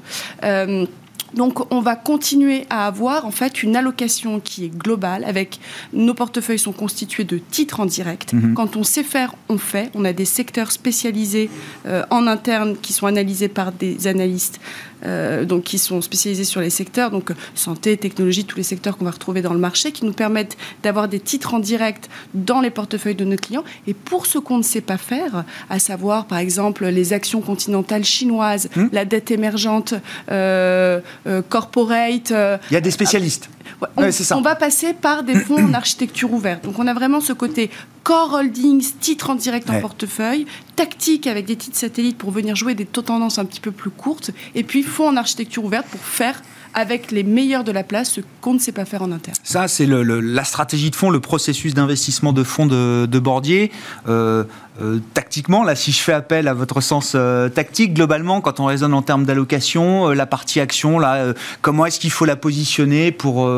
Donc 1.33 1.71
on 1.73 1.81
va 1.81 1.95
continuer 1.95 2.65
à 2.69 2.87
avoir 2.87 3.25
en 3.25 3.31
fait 3.31 3.63
une 3.63 3.75
allocation 3.75 4.39
qui 4.39 4.65
est 4.65 4.69
globale 4.69 5.23
avec 5.25 5.59
nos 5.93 6.13
portefeuilles 6.13 6.59
sont 6.59 6.71
constitués 6.71 7.25
de 7.25 7.37
titres 7.37 7.79
en 7.79 7.85
direct. 7.85 8.33
Mhm. 8.33 8.53
Quand 8.53 8.75
on 8.75 8.83
sait 8.83 9.03
faire, 9.03 9.35
on 9.49 9.57
fait. 9.57 9.91
On 9.93 10.05
a 10.05 10.13
des 10.13 10.25
secteurs 10.25 10.71
spécialisés 10.71 11.49
euh, 11.85 12.03
en 12.09 12.27
interne 12.27 12.75
qui 12.81 12.93
sont 12.93 13.07
analysés 13.07 13.49
par 13.49 13.71
des 13.71 14.07
analystes 14.07 14.59
euh, 15.05 15.45
donc 15.45 15.63
qui 15.63 15.77
sont 15.77 16.01
spécialisés 16.01 16.43
sur 16.43 16.61
les 16.61 16.69
secteurs 16.69 17.11
donc 17.11 17.31
santé, 17.55 17.97
technologie, 17.97 18.45
tous 18.45 18.57
les 18.57 18.63
secteurs 18.63 18.97
qu'on 18.97 19.05
va 19.05 19.11
retrouver 19.11 19.41
dans 19.41 19.53
le 19.53 19.59
marché 19.59 19.91
qui 19.91 20.05
nous 20.05 20.13
permettent 20.13 20.57
d'avoir 20.83 21.07
des 21.07 21.19
titres 21.19 21.53
en 21.53 21.59
direct 21.59 22.09
dans 22.33 22.61
les 22.61 22.69
portefeuilles 22.69 23.15
de 23.15 23.25
nos 23.25 23.35
clients 23.35 23.63
et 23.87 23.93
pour 23.93 24.25
ce 24.25 24.39
qu'on 24.39 24.57
ne 24.57 24.63
sait 24.63 24.81
pas 24.81 24.97
faire, 24.97 25.43
à 25.69 25.79
savoir 25.79 26.25
par 26.25 26.39
exemple 26.39 26.85
les 26.85 27.13
actions 27.13 27.41
continentales 27.41 28.05
chinoises, 28.05 28.69
hmm. 28.75 28.87
la 28.91 29.05
dette 29.05 29.31
émergente 29.31 29.93
euh, 30.31 30.99
euh, 31.27 31.41
corporate. 31.47 32.31
Il 32.31 32.73
y 32.73 32.77
a 32.77 32.81
des 32.81 32.91
spécialistes. 32.91 33.49
On, 33.97 34.41
va 34.41 34.55
passer 34.55 34.93
par 34.93 35.23
des 35.23 35.35
fonds 35.35 35.63
en 35.63 35.73
architecture 35.73 36.31
ouverte. 36.33 36.63
Donc 36.63 36.79
on 36.79 36.87
a 36.87 36.93
vraiment 36.93 37.21
ce 37.21 37.33
côté 37.33 37.69
core 38.03 38.33
holdings, 38.33 38.85
titres 38.99 39.29
en 39.29 39.35
direct 39.35 39.69
en 39.69 39.79
portefeuille, 39.79 40.45
tactique 40.75 41.27
avec 41.27 41.45
des 41.45 41.55
titres 41.55 41.77
satellites 41.77 42.17
pour 42.17 42.31
venir 42.31 42.55
jouer 42.55 42.75
des 42.75 42.85
taux 42.85 43.01
tendances 43.01 43.37
un 43.39 43.45
petit 43.45 43.59
peu 43.59 43.71
plus 43.71 43.89
courtes, 43.89 44.31
et 44.55 44.63
puis 44.63 44.83
fonds 44.83 45.09
en 45.09 45.17
architecture 45.17 45.63
ouverte 45.63 45.87
pour 45.87 46.01
faire 46.01 46.41
avec 46.73 47.11
les 47.11 47.23
meilleurs 47.23 47.63
de 47.63 47.71
la 47.71 47.83
place, 47.83 48.11
ce 48.11 48.21
qu'on 48.39 48.53
ne 48.53 48.59
sait 48.59 48.71
pas 48.71 48.85
faire 48.85 49.01
en 49.01 49.11
interne. 49.11 49.35
Ça, 49.43 49.67
c'est 49.67 49.87
la 49.87 50.43
stratégie 50.43 50.91
de 50.91 50.95
fonds, 50.95 51.09
le 51.09 51.19
processus 51.19 51.73
d'investissement 51.73 52.33
de 52.33 52.43
fonds 52.43 52.67
de, 52.67 53.19
Bordier. 53.19 53.71
Euh, 54.07 54.43
euh, 54.81 54.99
tactiquement, 55.13 55.63
là, 55.63 55.75
si 55.75 55.91
je 55.91 55.99
fais 55.99 56.13
appel 56.13 56.47
à 56.47 56.53
votre 56.53 56.81
sens 56.81 57.13
euh, 57.15 57.49
tactique, 57.49 57.93
globalement, 57.93 58.41
quand 58.41 58.59
on 58.59 58.65
raisonne 58.65 58.93
en 58.93 59.01
termes 59.01 59.25
d'allocation, 59.25 60.09
la 60.09 60.25
partie 60.25 60.59
action, 60.59 60.99
là, 60.99 61.33
comment 61.61 61.85
est-ce 61.85 61.99
qu'il 61.99 62.11
faut 62.11 62.25
la 62.25 62.35
positionner 62.35 63.11
pour, 63.11 63.49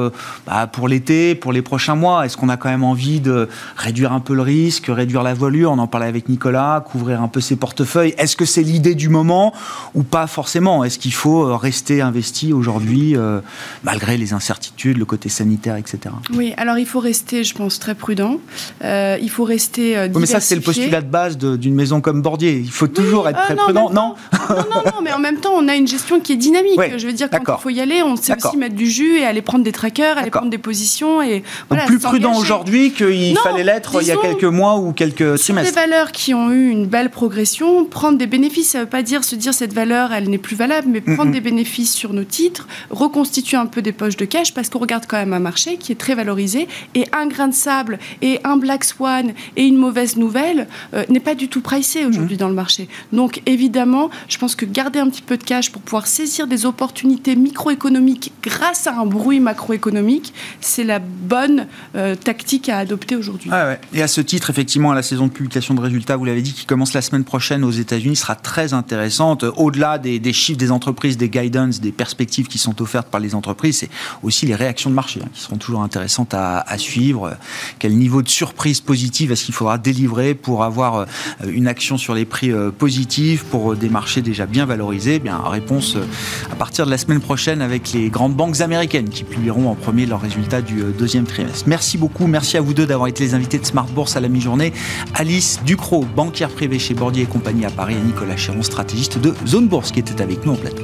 bah, 0.48 0.68
pour 0.68 0.88
l'été, 0.88 1.36
pour 1.36 1.54
les 1.54 1.62
prochains 1.62 1.96
mois? 1.96 2.26
Est-ce 2.26 2.38
qu'on 2.38 2.50
a 2.50 2.58
quand 2.58 2.70
même 2.70 2.84
envie 2.84 3.20
de 3.20 3.50
réduire 3.76 4.14
un 4.14 4.20
peu 4.20 4.34
le 4.34 4.42
risque, 4.42 4.86
réduire 4.88 5.24
la 5.24 5.34
voilure? 5.34 5.72
On 5.72 5.80
en 5.80 5.88
parlait 5.88 6.08
avec 6.08 6.30
Nicolas, 6.30 6.84
couvrir 6.86 7.22
un 7.22 7.28
peu 7.28 7.42
ses 7.42 7.56
portefeuilles. 7.56 8.14
Est-ce 8.18 8.36
que 8.36 8.46
c'est 8.46 8.64
l'idée 8.64 8.96
du 8.96 9.10
moment 9.10 9.54
ou 9.94 10.04
pas 10.04 10.28
forcément? 10.28 10.84
Est-ce 10.84 11.00
qu'il 11.00 11.14
faut 11.14 11.56
rester 11.58 12.02
investi 12.02 12.54
aujourd'hui 12.54 13.16
euh, 13.16 13.40
malgré 13.84 14.18
les 14.18 14.34
incertitudes, 14.34 14.98
le 14.98 15.06
côté 15.06 15.30
sanitaire, 15.30 15.76
etc. 15.76 16.16
Oui, 16.34 16.54
alors 16.58 16.78
il 16.78 16.86
faut 16.86 17.00
rester, 17.00 17.44
je 17.44 17.54
pense, 17.54 17.80
très 17.80 17.96
prudent. 17.96 18.38
Euh, 18.84 19.18
il 19.22 19.30
faut 19.30 19.44
rester 19.44 19.98
euh, 19.98 20.08
mais 20.14 20.26
ça, 20.26 20.40
c'est 20.40 20.56
le 20.56 20.62
postulat 20.62 21.02
de 21.02 21.08
base 21.10 21.38
d'une 21.38 21.76
maison 21.76 22.02
comme 22.02 22.22
Bordier. 22.22 22.58
Il 22.58 22.72
faut 22.72 22.88
toujours 22.88 23.28
être 23.28 23.42
très 23.42 23.56
prudent, 23.56 23.90
non 23.90 24.16
non, 24.50 24.56
non 24.56 24.66
non, 24.86 25.02
mais 25.04 25.12
en 25.12 25.20
même 25.20 25.40
temps, 25.40 25.54
on 25.56 25.68
a 25.68 25.76
une 25.76 25.88
gestion 25.88 26.20
qui 26.20 26.34
est 26.34 26.38
dynamique. 26.38 26.80
je 26.98 27.06
veux 27.06 27.14
dire, 27.14 27.30
quand 27.30 27.58
il 27.58 27.62
faut 27.62 27.70
y 27.70 27.82
aller, 27.82 28.02
on 28.04 28.16
sait 28.16 28.36
aussi 28.36 28.58
mettre 28.58 28.76
du 28.76 28.90
jus 28.90 29.18
et 29.18 29.26
aller 29.26 29.42
prendre 29.42 29.64
des 29.64 29.72
trackers, 29.72 30.18
aller 30.18 30.32
prendre 30.32 30.50
des 30.50 30.58
positions. 30.58 31.22
Et, 31.22 31.44
voilà, 31.70 31.86
plus 31.86 32.00
prudent 32.00 32.36
aujourd'hui 32.38 32.92
qu'il 32.92 33.38
fallait 33.38 33.64
l'être 33.64 34.02
il 34.02 34.08
y 34.08 34.12
a 34.12 34.18
quelques 34.18 34.44
mois 34.44 34.78
ou 34.78 34.94
quelques 34.94 35.38
trimestres. 35.40 35.74
des 35.74 35.80
valeurs 35.80 36.12
qui 36.12 36.34
ont 36.34 36.52
eu 36.52 36.70
une 36.70 36.86
belle 36.86 37.10
progression, 37.10 37.86
prendre 37.86 38.18
des 38.18 38.28
bénéfices, 38.28 38.72
ça 38.72 38.80
ne 38.80 38.84
veut 38.84 38.90
pas 38.90 39.04
dire 39.04 39.24
se 39.24 39.36
dire 39.36 39.54
cette 39.54 39.74
valeur, 39.74 40.14
elle 40.14 40.30
n'est 40.30 40.38
plus 40.38 40.56
valable, 40.56 40.88
mais 40.90 41.02
prendre 41.02 41.32
des 41.32 41.42
bénéfices 41.42 41.94
sur 41.94 42.14
nos 42.14 42.24
titres, 42.24 42.68
reconstituer 42.90 43.58
un 43.58 43.66
peu 43.66 43.82
des 43.82 43.92
poches 43.92 44.18
de 44.18 44.26
cash 44.26 44.54
parce 44.54 44.70
qu'on 44.70 44.80
regarde 44.80 45.06
quand 45.08 45.18
même 45.18 45.34
un 45.34 45.40
marché 45.40 45.78
qui 45.78 45.92
est 45.92 45.96
très 45.96 46.16
valorisé 46.16 46.68
et 46.96 47.06
un 47.14 47.28
grain 47.28 47.48
de 47.48 47.54
sable 47.54 48.00
et 48.22 48.40
un 48.44 48.58
black 48.58 48.84
swan 48.84 49.34
et 49.56 49.64
une 49.64 49.78
mauvaise 49.78 50.18
nouvelle 50.18 50.68
euh, 51.00 51.06
n'est 51.10 51.20
pas 51.20 51.36
du 51.36 51.48
tout 51.48 51.62
pricé 51.62 52.06
aujourd'hui 52.06 52.36
mmh. 52.36 52.40
dans 52.40 52.50
le 52.50 52.54
marché. 52.54 52.88
Donc 53.14 53.42
évidemment, 53.46 54.10
je 54.28 54.38
pense 54.38 54.56
que 54.56 54.66
garder 54.66 55.00
un 55.00 55.10
petit 55.10 55.22
peu 55.22 55.38
de 55.38 55.44
cash 55.44 55.72
pour 55.72 55.82
pouvoir 55.82 56.08
saisir 56.08 56.48
des 56.48 56.66
opportunités 56.66 57.36
microéconomiques 57.36 58.34
grâce 58.44 58.88
à 58.88 59.00
un 59.00 59.06
bruit 59.06 59.40
macroéconomique, 59.40 60.34
c'est 60.62 60.84
la 60.84 61.00
bonne 61.00 61.68
euh, 61.96 62.16
tactique 62.16 62.70
à 62.70 62.78
adopter 62.78 63.16
aujourd'hui. 63.16 63.50
Ah 63.52 63.78
et 63.94 64.02
à 64.02 64.08
ce 64.08 64.22
titre, 64.22 64.50
effectivement, 64.50 64.94
la 64.94 65.04
saison 65.04 65.28
de 65.28 65.32
publication 65.32 65.74
de 65.74 65.82
résultats, 65.82 66.16
vous 66.16 66.26
l'avez 66.26 66.42
dit, 66.42 66.54
qui 66.54 66.66
commence 66.66 66.94
la 66.94 67.02
semaine 67.02 67.24
prochaine 67.24 67.64
aux 67.64 67.72
États-Unis, 67.72 68.16
sera 68.16 68.36
très 68.36 68.74
intéressante. 68.74 69.44
Au-delà 69.58 69.98
des, 69.98 70.20
des 70.20 70.34
chiffres 70.34 70.58
des 70.58 70.72
entreprises, 70.72 71.18
des 71.18 71.30
guidance, 71.30 71.80
des 71.80 71.92
perspectives 71.92 72.48
qui 72.48 72.58
sont 72.58 72.82
offertes 72.82 73.08
par 73.08 73.20
les 73.20 73.36
entreprises, 73.36 73.80
c'est 73.80 73.90
aussi 74.24 74.46
les 74.46 74.56
réactions 74.56 74.90
de 74.90 74.96
marché 74.96 75.20
hein, 75.24 75.30
qui 75.34 75.42
seront 75.42 75.58
toujours 75.58 75.82
intéressantes 75.82 76.34
à, 76.34 76.78
suivre. 76.78 77.38
Quel 77.78 77.96
niveau 77.98 78.22
de 78.22 78.30
surprise 78.30 78.80
positive 78.80 79.32
est-ce 79.32 79.46
qu'il 79.46 79.54
faudra 79.54 79.78
délivrer 79.78 80.34
pour 80.34 80.64
avoir 80.64 80.79
euh, 80.80 81.06
une 81.48 81.68
action 81.68 81.98
sur 81.98 82.14
les 82.14 82.26
prix 82.26 82.52
euh, 82.52 82.72
positifs 82.72 83.44
pour 83.44 83.76
des 83.76 83.90
marchés 83.90 84.22
déjà 84.22 84.46
bien 84.46 84.66
valorisés 84.66 85.16
eh 85.16 85.20
Bien, 85.20 85.38
réponse 85.38 85.96
euh, 85.96 86.06
à 86.52 86.56
partir 86.56 86.86
de 86.86 86.92
la 86.92 86.98
semaine 86.98 87.20
prochaine 87.20 87.62
avec 87.62 87.92
les 87.94 88.10
grandes 88.10 88.36
banques 88.36 88.62
américaines 88.62 89.10
qui 89.10 89.24
publieront 89.24 89.70
en 89.70 89.76
premier 89.76 90.06
leurs 90.06 90.22
résultats 90.22 90.62
du 90.62 90.84
deuxième 90.98 91.26
trimestre. 91.26 91.66
Merci 91.68 91.98
beaucoup, 91.98 92.28
merci 92.28 92.58
à 92.58 92.62
vous 92.62 92.74
deux 92.74 92.86
d'avoir 92.86 93.08
été 93.08 93.24
les 93.24 93.34
invités 93.34 93.60
de 93.60 93.66
Smart 93.66 93.88
Bourse 93.88 94.16
à 94.16 94.20
la 94.20 94.28
mi-journée. 94.28 94.74
Alice 95.14 95.60
Ducrot, 95.66 96.06
banquière 96.16 96.50
privée 96.50 96.80
chez 96.80 96.94
Bordier 96.94 97.24
et 97.24 97.28
compagnie 97.28 97.66
à 97.66 97.70
Paris, 97.70 97.96
et 97.96 98.06
Nicolas 98.06 98.38
Chéron, 98.38 98.64
stratégiste 98.64 99.20
de 99.20 99.34
Zone 99.46 99.68
Bourse, 99.68 99.92
qui 99.92 100.00
était 100.00 100.22
avec 100.22 100.46
nous 100.46 100.54
en 100.54 100.56
plateau. 100.56 100.84